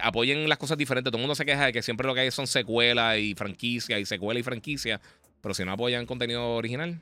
[0.02, 1.10] apoyen las cosas diferentes.
[1.10, 3.98] Todo el mundo se queja de que siempre lo que hay son secuelas y franquicia
[3.98, 5.00] y secuela y franquicia.
[5.40, 7.00] Pero si no apoyan contenido original,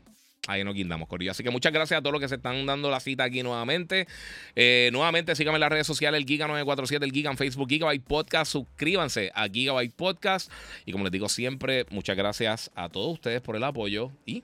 [0.47, 1.31] Ahí nos guindamos, Corillo.
[1.31, 4.07] Así que muchas gracias a todos los que se están dando la cita aquí nuevamente.
[4.55, 8.51] Eh, nuevamente, síganme en las redes sociales, el Giga947, el Giga en Facebook, Gigabyte Podcast.
[8.51, 10.51] Suscríbanse a Gigabyte Podcast.
[10.85, 14.43] Y como les digo siempre, muchas gracias a todos ustedes por el apoyo y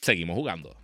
[0.00, 0.79] seguimos jugando.